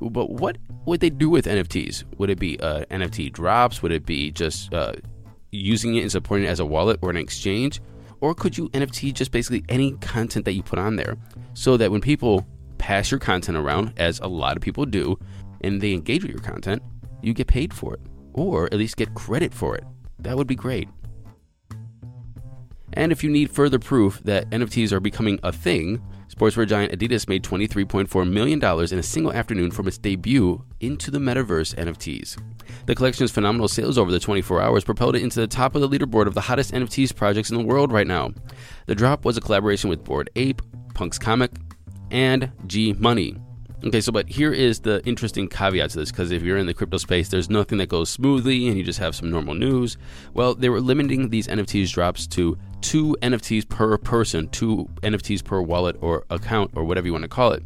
But 0.00 0.30
what 0.30 0.58
would 0.86 1.00
they 1.00 1.10
do 1.10 1.28
with 1.28 1.46
NFTs? 1.46 2.04
Would 2.18 2.30
it 2.30 2.38
be 2.38 2.60
uh, 2.60 2.84
NFT 2.92 3.32
drops? 3.32 3.82
Would 3.82 3.90
it 3.90 4.06
be 4.06 4.30
just 4.30 4.72
uh, 4.72 4.92
using 5.50 5.96
it 5.96 6.02
and 6.02 6.12
supporting 6.12 6.46
it 6.46 6.50
as 6.50 6.60
a 6.60 6.64
wallet 6.64 7.00
or 7.02 7.10
an 7.10 7.16
exchange? 7.16 7.80
Or 8.20 8.36
could 8.36 8.56
you 8.56 8.68
NFT 8.68 9.12
just 9.14 9.32
basically 9.32 9.64
any 9.68 9.94
content 9.94 10.44
that 10.44 10.52
you 10.52 10.62
put 10.62 10.78
on 10.78 10.94
there 10.94 11.16
so 11.54 11.76
that 11.76 11.90
when 11.90 12.02
people 12.02 12.46
pass 12.78 13.10
your 13.10 13.18
content 13.18 13.58
around, 13.58 13.94
as 13.96 14.20
a 14.20 14.28
lot 14.28 14.56
of 14.56 14.62
people 14.62 14.86
do, 14.86 15.18
and 15.62 15.80
they 15.80 15.92
engage 15.92 16.22
with 16.22 16.30
your 16.30 16.40
content, 16.40 16.80
you 17.22 17.34
get 17.34 17.46
paid 17.46 17.72
for 17.72 17.94
it 17.94 18.00
or 18.32 18.66
at 18.66 18.78
least 18.78 18.96
get 18.96 19.14
credit 19.14 19.52
for 19.52 19.76
it? 19.76 19.84
That 20.18 20.36
would 20.36 20.46
be 20.46 20.56
great. 20.56 20.88
And 22.94 23.12
if 23.12 23.22
you 23.22 23.30
need 23.30 23.50
further 23.50 23.78
proof 23.78 24.20
that 24.24 24.48
NFTs 24.50 24.92
are 24.92 25.00
becoming 25.00 25.38
a 25.42 25.52
thing, 25.52 26.02
sportswear 26.34 26.66
giant 26.66 26.92
Adidas 26.92 27.28
made 27.28 27.44
$23.4 27.44 28.30
million 28.30 28.58
in 28.58 28.98
a 28.98 29.02
single 29.02 29.32
afternoon 29.32 29.70
from 29.70 29.86
its 29.86 29.98
debut 29.98 30.64
into 30.80 31.10
the 31.10 31.18
metaverse 31.18 31.74
NFTs. 31.74 32.40
The 32.86 32.94
collection's 32.94 33.30
phenomenal 33.30 33.68
sales 33.68 33.98
over 33.98 34.10
the 34.10 34.18
24 34.18 34.62
hours 34.62 34.84
propelled 34.84 35.16
it 35.16 35.22
into 35.22 35.40
the 35.40 35.46
top 35.46 35.74
of 35.74 35.80
the 35.80 35.88
leaderboard 35.88 36.26
of 36.26 36.34
the 36.34 36.40
hottest 36.40 36.72
NFTs 36.72 37.14
projects 37.14 37.50
in 37.50 37.56
the 37.56 37.64
world 37.64 37.92
right 37.92 38.06
now. 38.06 38.32
The 38.86 38.94
drop 38.94 39.24
was 39.24 39.36
a 39.36 39.42
collaboration 39.42 39.90
with 39.90 40.04
Bored 40.04 40.30
Ape, 40.36 40.62
Punk's 40.94 41.18
Comic, 41.18 41.52
and 42.10 42.50
G 42.66 42.94
Money. 42.94 43.36
Okay, 43.84 44.00
so 44.00 44.10
but 44.10 44.28
here 44.28 44.52
is 44.52 44.80
the 44.80 45.00
interesting 45.06 45.46
caveat 45.46 45.90
to 45.90 46.00
this 46.00 46.10
because 46.10 46.32
if 46.32 46.42
you're 46.42 46.58
in 46.58 46.66
the 46.66 46.74
crypto 46.74 46.96
space, 46.96 47.28
there's 47.28 47.48
nothing 47.48 47.78
that 47.78 47.88
goes 47.88 48.10
smoothly 48.10 48.66
and 48.66 48.76
you 48.76 48.82
just 48.82 48.98
have 48.98 49.14
some 49.14 49.30
normal 49.30 49.54
news. 49.54 49.96
Well, 50.34 50.56
they 50.56 50.68
were 50.68 50.80
limiting 50.80 51.28
these 51.28 51.46
NFTs 51.46 51.92
drops 51.92 52.26
to 52.28 52.58
two 52.80 53.16
NFTs 53.22 53.68
per 53.68 53.96
person, 53.96 54.48
two 54.48 54.88
NFTs 55.02 55.44
per 55.44 55.60
wallet 55.60 55.96
or 56.00 56.24
account 56.28 56.72
or 56.74 56.82
whatever 56.82 57.06
you 57.06 57.12
want 57.12 57.22
to 57.22 57.28
call 57.28 57.52
it. 57.52 57.62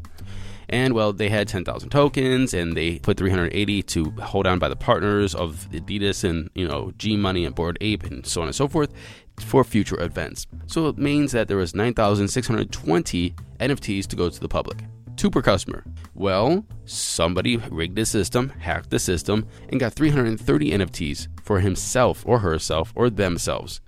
And 0.68 0.92
well, 0.92 1.14
they 1.14 1.30
had 1.30 1.48
10,000 1.48 1.88
tokens 1.88 2.52
and 2.52 2.76
they 2.76 2.98
put 2.98 3.16
380 3.16 3.82
to 3.82 4.10
hold 4.22 4.46
on 4.46 4.58
by 4.58 4.68
the 4.68 4.76
partners 4.76 5.34
of 5.34 5.66
Adidas 5.72 6.28
and, 6.28 6.50
you 6.54 6.68
know, 6.68 6.92
G 6.98 7.16
Money 7.16 7.46
and 7.46 7.54
Bored 7.54 7.78
Ape 7.80 8.04
and 8.04 8.26
so 8.26 8.42
on 8.42 8.48
and 8.48 8.54
so 8.54 8.68
forth 8.68 8.92
for 9.38 9.64
future 9.64 9.98
events. 9.98 10.46
So 10.66 10.88
it 10.88 10.98
means 10.98 11.32
that 11.32 11.48
there 11.48 11.56
was 11.56 11.74
9,620 11.74 13.34
NFTs 13.60 14.06
to 14.08 14.16
go 14.16 14.28
to 14.28 14.40
the 14.40 14.48
public 14.48 14.84
two 15.16 15.30
per 15.30 15.42
customer. 15.42 15.84
Well, 16.14 16.64
somebody 16.84 17.56
rigged 17.56 17.96
the 17.96 18.04
system, 18.06 18.50
hacked 18.50 18.90
the 18.90 18.98
system, 18.98 19.46
and 19.68 19.80
got 19.80 19.92
330 19.92 20.70
NFTs 20.70 21.28
for 21.42 21.60
himself 21.60 22.22
or 22.26 22.40
herself 22.40 22.92
or 22.94 23.10
themselves. 23.10 23.80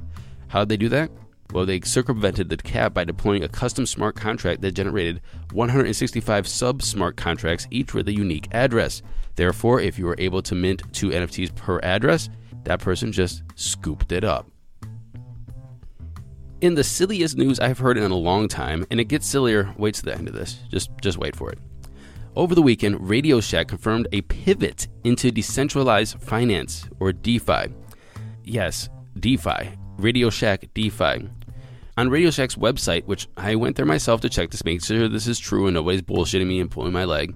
How'd 0.49 0.69
they 0.69 0.77
do 0.77 0.89
that? 0.89 1.11
Well, 1.53 1.67
they 1.67 1.81
circumvented 1.81 2.49
the 2.49 2.57
cap 2.57 2.95
by 2.95 3.05
deploying 3.05 3.45
a 3.45 3.49
custom 3.49 3.87
smart 3.87 4.17
contract 4.17 4.61
that 4.63 4.73
generated 4.73 5.21
165 5.53 6.49
sub 6.49 6.83
smart 6.83 7.17
contracts, 7.17 7.67
each 7.71 7.95
with 7.95 8.09
a 8.09 8.13
unique 8.13 8.49
address. 8.53 9.03
Therefore, 9.37 9.81
if 9.81 9.99
you 9.99 10.07
were 10.07 10.17
able 10.19 10.43
to 10.43 10.55
mint 10.55 10.83
two 10.93 11.11
NFTs 11.11 11.55
per 11.55 11.79
address, 11.81 12.29
that 12.65 12.81
person 12.81 13.13
just 13.13 13.43
scooped 13.55 14.11
it 14.11 14.25
up. 14.25 14.51
In 16.61 16.75
the 16.75 16.85
silliest 16.85 17.37
news 17.37 17.61
I've 17.61 17.79
heard 17.79 17.99
in 17.99 18.11
a 18.11 18.17
long 18.17 18.49
time, 18.49 18.87
and 18.91 19.01
it 19.01 19.05
gets 19.05 19.27
sillier, 19.27 19.75
wait 19.77 19.95
to 19.97 20.03
the 20.03 20.15
end 20.15 20.29
of 20.29 20.35
this. 20.35 20.61
Just 20.71 20.91
just 21.03 21.19
wait 21.19 21.37
for 21.37 21.51
it. 21.51 21.59
Over 22.37 22.55
the 22.55 22.63
weekend, 22.63 23.09
Radio 23.09 23.41
Shack 23.41 23.69
confirmed 23.69 24.09
a 24.13 24.23
pivot 24.23 24.89
into 25.05 25.31
decentralized 25.31 26.21
finance 26.21 26.89
or 27.01 27.13
DeFi. 27.13 27.73
Yes, 28.43 28.89
DeFi. 29.21 29.71
Radio 29.99 30.31
Shack 30.31 30.67
DeFi. 30.75 31.29
On 31.97 32.11
Radio 32.11 32.31
Shack's 32.31 32.57
website, 32.57 33.05
which 33.05 33.29
I 33.37 33.55
went 33.55 33.77
there 33.77 33.87
myself 33.87 34.21
to 34.23 34.29
check 34.29 34.51
to 34.51 34.63
make 34.65 34.83
sure 34.83 35.09
this 35.09 35.29
is 35.29 35.39
true 35.39 35.67
and 35.67 35.75
nobody's 35.75 36.03
bullshitting 36.03 36.47
me 36.47 36.61
and 36.61 36.71
pulling 36.71 36.93
my 36.93 37.05
leg, 37.05 37.35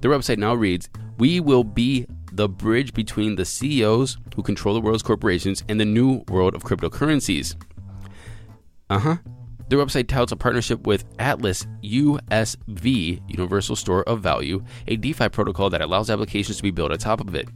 their 0.00 0.10
website 0.10 0.38
now 0.38 0.54
reads 0.54 0.88
We 1.18 1.40
will 1.40 1.64
be 1.64 2.06
the 2.32 2.48
bridge 2.48 2.94
between 2.94 3.34
the 3.34 3.44
CEOs 3.44 4.18
who 4.36 4.42
control 4.42 4.74
the 4.74 4.80
world's 4.80 5.02
corporations 5.02 5.64
and 5.68 5.80
the 5.80 5.84
new 5.84 6.22
world 6.28 6.54
of 6.54 6.62
cryptocurrencies. 6.62 7.56
Uh 8.88 8.98
huh. 8.98 9.16
Their 9.68 9.78
website 9.80 10.06
touts 10.06 10.30
a 10.30 10.36
partnership 10.36 10.86
with 10.86 11.04
Atlas 11.18 11.66
USV, 11.82 13.20
Universal 13.28 13.76
Store 13.76 14.04
of 14.04 14.20
Value, 14.20 14.62
a 14.86 14.96
DeFi 14.96 15.28
protocol 15.28 15.70
that 15.70 15.80
allows 15.80 16.08
applications 16.08 16.56
to 16.58 16.62
be 16.62 16.70
built 16.70 16.92
on 16.92 16.98
top 16.98 17.20
of 17.20 17.34
it. 17.34 17.48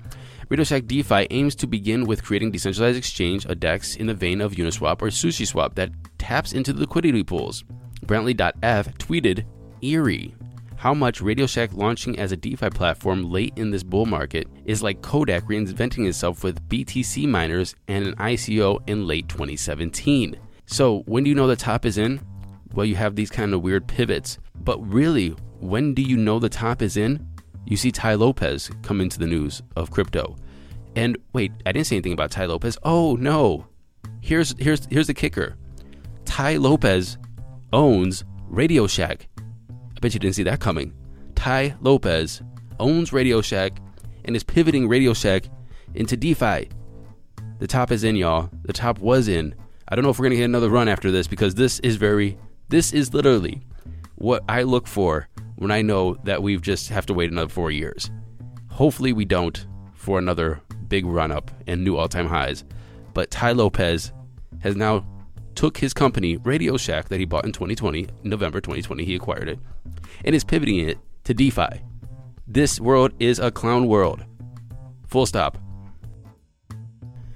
Radio 0.48 0.64
Shack 0.64 0.86
DeFi 0.86 1.28
aims 1.30 1.54
to 1.54 1.68
begin 1.68 2.06
with 2.06 2.24
creating 2.24 2.50
decentralized 2.50 2.98
exchange, 2.98 3.46
a 3.48 3.54
DEX 3.54 3.94
in 3.94 4.08
the 4.08 4.14
vein 4.14 4.40
of 4.40 4.54
Uniswap 4.54 5.00
or 5.00 5.06
SushiSwap 5.06 5.76
that 5.76 5.92
taps 6.18 6.52
into 6.52 6.72
the 6.72 6.80
liquidity 6.80 7.22
pools. 7.22 7.62
brantly.eth 8.04 8.98
tweeted, 8.98 9.44
Eerie. 9.80 10.34
How 10.74 10.94
much 10.94 11.20
Radio 11.20 11.46
Shack 11.46 11.74
launching 11.74 12.18
as 12.18 12.32
a 12.32 12.36
DeFi 12.36 12.70
platform 12.70 13.30
late 13.30 13.52
in 13.54 13.70
this 13.70 13.84
bull 13.84 14.06
market 14.06 14.48
is 14.64 14.82
like 14.82 15.02
Kodak 15.02 15.44
reinventing 15.44 16.08
itself 16.08 16.42
with 16.42 16.68
BTC 16.68 17.28
miners 17.28 17.76
and 17.86 18.04
an 18.04 18.16
ICO 18.16 18.80
in 18.88 19.06
late 19.06 19.28
2017. 19.28 20.36
So, 20.70 21.00
when 21.06 21.24
do 21.24 21.30
you 21.30 21.34
know 21.34 21.48
the 21.48 21.56
top 21.56 21.84
is 21.84 21.98
in? 21.98 22.20
Well, 22.74 22.86
you 22.86 22.94
have 22.94 23.16
these 23.16 23.28
kind 23.28 23.52
of 23.52 23.60
weird 23.60 23.88
pivots. 23.88 24.38
But 24.54 24.78
really, 24.78 25.30
when 25.58 25.94
do 25.94 26.02
you 26.02 26.16
know 26.16 26.38
the 26.38 26.48
top 26.48 26.80
is 26.80 26.96
in? 26.96 27.26
You 27.66 27.76
see 27.76 27.90
Tai 27.90 28.14
Lopez 28.14 28.70
come 28.82 29.00
into 29.00 29.18
the 29.18 29.26
news 29.26 29.62
of 29.74 29.90
crypto. 29.90 30.36
And 30.94 31.18
wait, 31.32 31.50
I 31.66 31.72
didn't 31.72 31.88
say 31.88 31.96
anything 31.96 32.12
about 32.12 32.30
Tai 32.30 32.46
Lopez. 32.46 32.78
Oh 32.84 33.16
no. 33.16 33.66
Here's 34.20 34.54
here's 34.60 34.86
here's 34.86 35.08
the 35.08 35.14
kicker. 35.14 35.56
Tai 36.24 36.56
Lopez 36.58 37.18
owns 37.72 38.22
Radio 38.48 38.86
Shack. 38.86 39.26
I 39.40 40.00
bet 40.00 40.14
you 40.14 40.20
didn't 40.20 40.36
see 40.36 40.44
that 40.44 40.60
coming. 40.60 40.94
Tai 41.34 41.74
Lopez 41.80 42.42
owns 42.78 43.12
Radio 43.12 43.40
Shack 43.40 43.80
and 44.24 44.36
is 44.36 44.44
pivoting 44.44 44.88
Radio 44.88 45.14
Shack 45.14 45.46
into 45.94 46.16
DeFi. 46.16 46.68
The 47.58 47.66
top 47.66 47.90
is 47.90 48.04
in, 48.04 48.14
y'all. 48.14 48.50
The 48.62 48.72
top 48.72 49.00
was 49.00 49.26
in. 49.26 49.56
I 49.90 49.96
don't 49.96 50.04
know 50.04 50.10
if 50.10 50.18
we're 50.18 50.24
going 50.24 50.30
to 50.30 50.36
get 50.36 50.44
another 50.44 50.68
run 50.68 50.88
after 50.88 51.10
this 51.10 51.26
because 51.26 51.56
this 51.56 51.80
is 51.80 51.96
very, 51.96 52.38
this 52.68 52.92
is 52.92 53.12
literally 53.12 53.62
what 54.14 54.44
I 54.48 54.62
look 54.62 54.86
for 54.86 55.28
when 55.56 55.72
I 55.72 55.82
know 55.82 56.14
that 56.24 56.42
we've 56.42 56.62
just 56.62 56.90
have 56.90 57.06
to 57.06 57.14
wait 57.14 57.32
another 57.32 57.48
four 57.48 57.72
years. 57.72 58.10
Hopefully, 58.68 59.12
we 59.12 59.24
don't 59.24 59.66
for 59.94 60.18
another 60.18 60.60
big 60.86 61.04
run 61.06 61.32
up 61.32 61.50
and 61.66 61.82
new 61.82 61.96
all 61.96 62.08
time 62.08 62.28
highs. 62.28 62.64
But 63.14 63.32
Tai 63.32 63.52
Lopez 63.52 64.12
has 64.60 64.76
now 64.76 65.04
took 65.54 65.78
his 65.78 65.92
company 65.92 66.36
Radio 66.36 66.76
Shack 66.76 67.08
that 67.08 67.18
he 67.18 67.24
bought 67.24 67.44
in 67.44 67.52
2020, 67.52 68.06
November 68.22 68.60
2020, 68.60 69.04
he 69.04 69.16
acquired 69.16 69.48
it, 69.48 69.58
and 70.24 70.34
is 70.34 70.44
pivoting 70.44 70.88
it 70.88 70.98
to 71.24 71.34
DeFi. 71.34 71.82
This 72.46 72.80
world 72.80 73.12
is 73.18 73.38
a 73.38 73.50
clown 73.50 73.88
world. 73.88 74.24
Full 75.08 75.26
stop. 75.26 75.58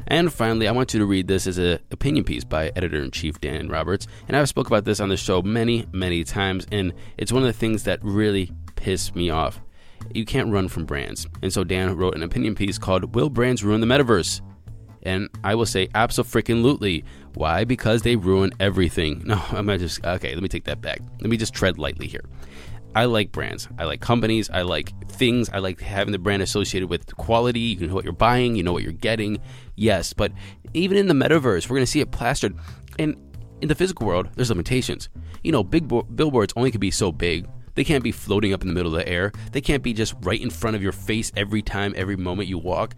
And 0.07 0.33
finally, 0.33 0.69
I 0.69 0.73
want 0.73 0.93
you 0.95 1.01
to 1.01 1.07
read 1.07 1.29
this 1.29 1.47
as 1.47 1.59
an 1.59 1.79
opinion 1.91 2.25
piece 2.25 2.45
by 2.45 2.71
editor 2.77 3.03
in 3.03 3.11
chief 3.11 3.41
Dan 3.41 3.69
Roberts. 3.69 4.07
And 4.29 4.37
I've 4.37 4.49
spoke 4.49 4.67
about 4.67 4.85
this 4.85 5.01
on 5.01 5.09
the 5.09 5.17
show 5.17 5.43
many, 5.43 5.87
many 5.93 6.25
times, 6.25 6.67
and 6.71 6.93
it's 7.17 7.33
one 7.33 7.43
of 7.43 7.47
the 7.47 7.53
things 7.53 7.85
that 7.85 8.01
really 8.03 8.51
piss 8.77 9.15
me 9.15 9.31
off. 9.31 9.61
You 10.13 10.25
can't 10.25 10.53
run 10.53 10.69
from 10.69 10.85
brands. 10.85 11.27
And 11.43 11.53
so 11.53 11.65
Dan 11.65 11.97
wrote 11.97 12.15
an 12.15 12.23
opinion 12.23 12.55
piece 12.55 12.79
called 12.79 13.15
Will 13.15 13.31
Brands 13.31 13.65
Ruin 13.65 13.81
the 13.81 13.87
Metaverse? 13.87 14.43
And 15.03 15.29
I 15.43 15.55
will 15.55 15.67
say 15.67 15.89
absolutely. 15.95 17.05
Why? 17.35 17.65
Because 17.65 18.03
they 18.03 18.17
ruin 18.17 18.53
everything. 18.61 19.23
No, 19.27 19.43
I'm 19.51 19.67
just 19.79 20.05
okay, 20.05 20.35
let 20.35 20.43
me 20.43 20.49
take 20.49 20.65
that 20.65 20.81
back. 20.81 21.01
Let 21.21 21.31
me 21.31 21.37
just 21.37 21.55
tread 21.55 21.79
lightly 21.79 22.07
here. 22.07 22.25
I 22.95 23.07
like 23.07 23.33
brands. 23.33 23.69
I 23.79 23.85
like 23.85 24.01
companies. 24.01 24.51
I 24.51 24.63
like 24.63 24.93
things. 25.09 25.49
I 25.51 25.59
like 25.59 25.81
having 25.81 26.13
the 26.13 26.19
brand 26.19 26.43
associated 26.43 26.89
with 26.89 27.17
quality. 27.17 27.61
You 27.61 27.87
know 27.87 27.95
what 27.95 28.05
you're 28.05 28.13
buying. 28.13 28.55
You 28.55 28.63
know 28.63 28.73
what 28.73 28.83
you're 28.83 28.93
getting. 28.93 29.41
Yes, 29.75 30.13
but 30.13 30.33
even 30.75 30.97
in 30.97 31.09
the 31.09 31.15
metaverse, 31.15 31.69
we're 31.69 31.77
going 31.77 31.87
to 31.87 31.91
see 31.91 32.01
it 32.01 32.11
plastered. 32.13 32.57
And 32.99 33.17
in 33.61 33.69
the 33.69 33.75
physical 33.75 34.07
world, 34.07 34.29
there's 34.35 34.51
limitations. 34.51 35.09
You 35.43 35.53
know, 35.53 35.65
big 35.65 35.89
bo- 35.89 36.03
billboards 36.03 36.53
only 36.57 36.71
can 36.71 36.81
be 36.81 36.91
so 36.91 37.11
big. 37.11 37.49
They 37.75 37.85
can't 37.85 38.05
be 38.05 38.13
floating 38.13 38.53
up 38.53 38.63
in 38.63 38.69
the 38.69 38.75
middle 38.75 38.95
of 38.95 39.05
the 39.05 39.09
air. 39.09 39.33
They 39.51 39.61
can't 39.61 39.83
be 39.83 39.93
just 39.93 40.15
right 40.21 40.41
in 40.41 40.51
front 40.51 40.77
of 40.77 40.83
your 40.83 40.93
face 40.93 41.33
every 41.37 41.63
time, 41.63 41.93
every 41.97 42.17
moment 42.17 42.49
you 42.49 42.59
walk. 42.59 42.95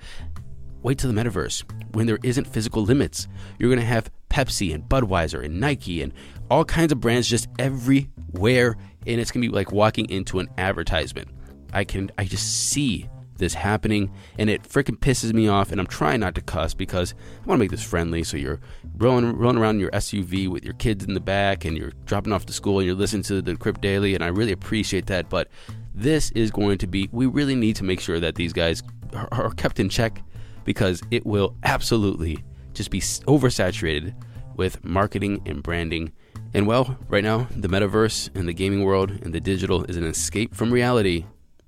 Wait 0.82 0.98
till 0.98 1.10
the 1.10 1.18
metaverse 1.18 1.64
when 1.94 2.06
there 2.06 2.18
isn't 2.22 2.46
physical 2.46 2.82
limits. 2.82 3.26
You're 3.58 3.70
going 3.70 3.80
to 3.80 3.86
have 3.86 4.10
Pepsi 4.28 4.74
and 4.74 4.84
Budweiser 4.84 5.44
and 5.44 5.58
Nike 5.58 6.02
and 6.02 6.12
all 6.50 6.64
kinds 6.64 6.92
of 6.92 7.00
brands 7.00 7.28
just 7.28 7.48
everywhere 7.58 8.76
and 9.06 9.20
it's 9.20 9.30
gonna 9.30 9.46
be 9.46 9.52
like 9.52 9.72
walking 9.72 10.08
into 10.10 10.38
an 10.38 10.48
advertisement. 10.58 11.28
I 11.72 11.84
can 11.84 12.10
I 12.18 12.24
just 12.24 12.68
see 12.70 13.08
this 13.38 13.54
happening, 13.54 14.10
and 14.38 14.48
it 14.48 14.62
freaking 14.62 14.98
pisses 14.98 15.32
me 15.32 15.48
off. 15.48 15.70
And 15.70 15.80
I'm 15.80 15.86
trying 15.86 16.20
not 16.20 16.34
to 16.36 16.40
cuss 16.40 16.74
because 16.74 17.14
I 17.42 17.46
want 17.46 17.58
to 17.58 17.62
make 17.62 17.70
this 17.70 17.82
friendly. 17.82 18.24
So 18.24 18.36
you're 18.36 18.60
rolling 18.96 19.36
rolling 19.36 19.58
around 19.58 19.76
in 19.76 19.80
your 19.80 19.90
SUV 19.90 20.48
with 20.48 20.64
your 20.64 20.74
kids 20.74 21.04
in 21.04 21.14
the 21.14 21.20
back, 21.20 21.64
and 21.64 21.76
you're 21.76 21.92
dropping 22.04 22.32
off 22.32 22.46
to 22.46 22.52
school, 22.52 22.78
and 22.78 22.86
you're 22.86 22.96
listening 22.96 23.22
to 23.24 23.42
the 23.42 23.54
Decrypt 23.54 23.80
Daily, 23.80 24.14
and 24.14 24.24
I 24.24 24.28
really 24.28 24.52
appreciate 24.52 25.06
that. 25.06 25.28
But 25.28 25.48
this 25.94 26.30
is 26.32 26.50
going 26.50 26.78
to 26.78 26.86
be. 26.86 27.08
We 27.12 27.26
really 27.26 27.54
need 27.54 27.76
to 27.76 27.84
make 27.84 28.00
sure 28.00 28.20
that 28.20 28.34
these 28.34 28.52
guys 28.52 28.82
are, 29.14 29.28
are 29.32 29.50
kept 29.50 29.80
in 29.80 29.88
check 29.88 30.22
because 30.64 31.00
it 31.10 31.24
will 31.24 31.54
absolutely 31.62 32.42
just 32.74 32.90
be 32.90 33.00
oversaturated 33.00 34.14
with 34.56 34.84
marketing 34.84 35.42
and 35.46 35.62
branding. 35.62 36.12
And 36.54 36.66
well, 36.66 36.98
right 37.08 37.24
now, 37.24 37.46
the 37.54 37.68
metaverse 37.68 38.34
and 38.34 38.48
the 38.48 38.52
gaming 38.52 38.82
world 38.82 39.10
and 39.10 39.32
the 39.32 39.40
digital 39.40 39.84
is 39.84 39.96
an 39.96 40.04
escape 40.04 40.54
from 40.54 40.72
reality, 40.72 41.26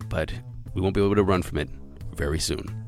but 0.09 0.33
we 0.75 0.81
won't 0.81 0.95
be 0.95 1.05
able 1.05 1.15
to 1.15 1.23
run 1.23 1.43
from 1.43 1.59
it 1.59 1.69
very 2.15 2.39
soon. 2.39 2.87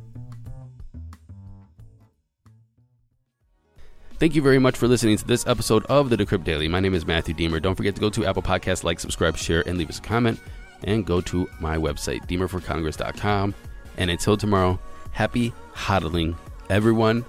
Thank 4.19 4.35
you 4.35 4.43
very 4.43 4.59
much 4.59 4.77
for 4.77 4.87
listening 4.87 5.17
to 5.17 5.27
this 5.27 5.47
episode 5.47 5.87
of 5.87 6.11
the 6.11 6.17
Decrypt 6.17 6.45
Daily. 6.45 6.69
My 6.69 6.81
name 6.81 6.93
is 6.93 7.07
Matthew 7.07 7.35
Diemer. 7.35 7.61
Don't 7.61 7.75
forget 7.75 7.95
to 7.95 8.01
go 8.03 8.11
to 8.11 8.27
Apple 8.27 8.43
Podcasts, 8.43 8.85
like, 8.85 9.01
subscribe, 9.01 9.37
share, 9.37 9.67
and 9.67 9.79
leave 9.79 9.89
us 9.89 9.99
a 9.99 10.03
comment. 10.03 10.39
And 10.85 11.07
go 11.07 11.23
to 11.23 11.49
my 11.59 11.79
website, 11.79 12.27
diemerforcongress.com. 12.27 13.55
And 13.97 14.11
until 14.11 14.37
tomorrow, 14.37 14.79
happy 15.13 15.55
hodling, 15.75 16.37
everyone, 16.69 17.25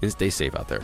and 0.00 0.12
stay 0.12 0.30
safe 0.30 0.54
out 0.54 0.68
there. 0.68 0.82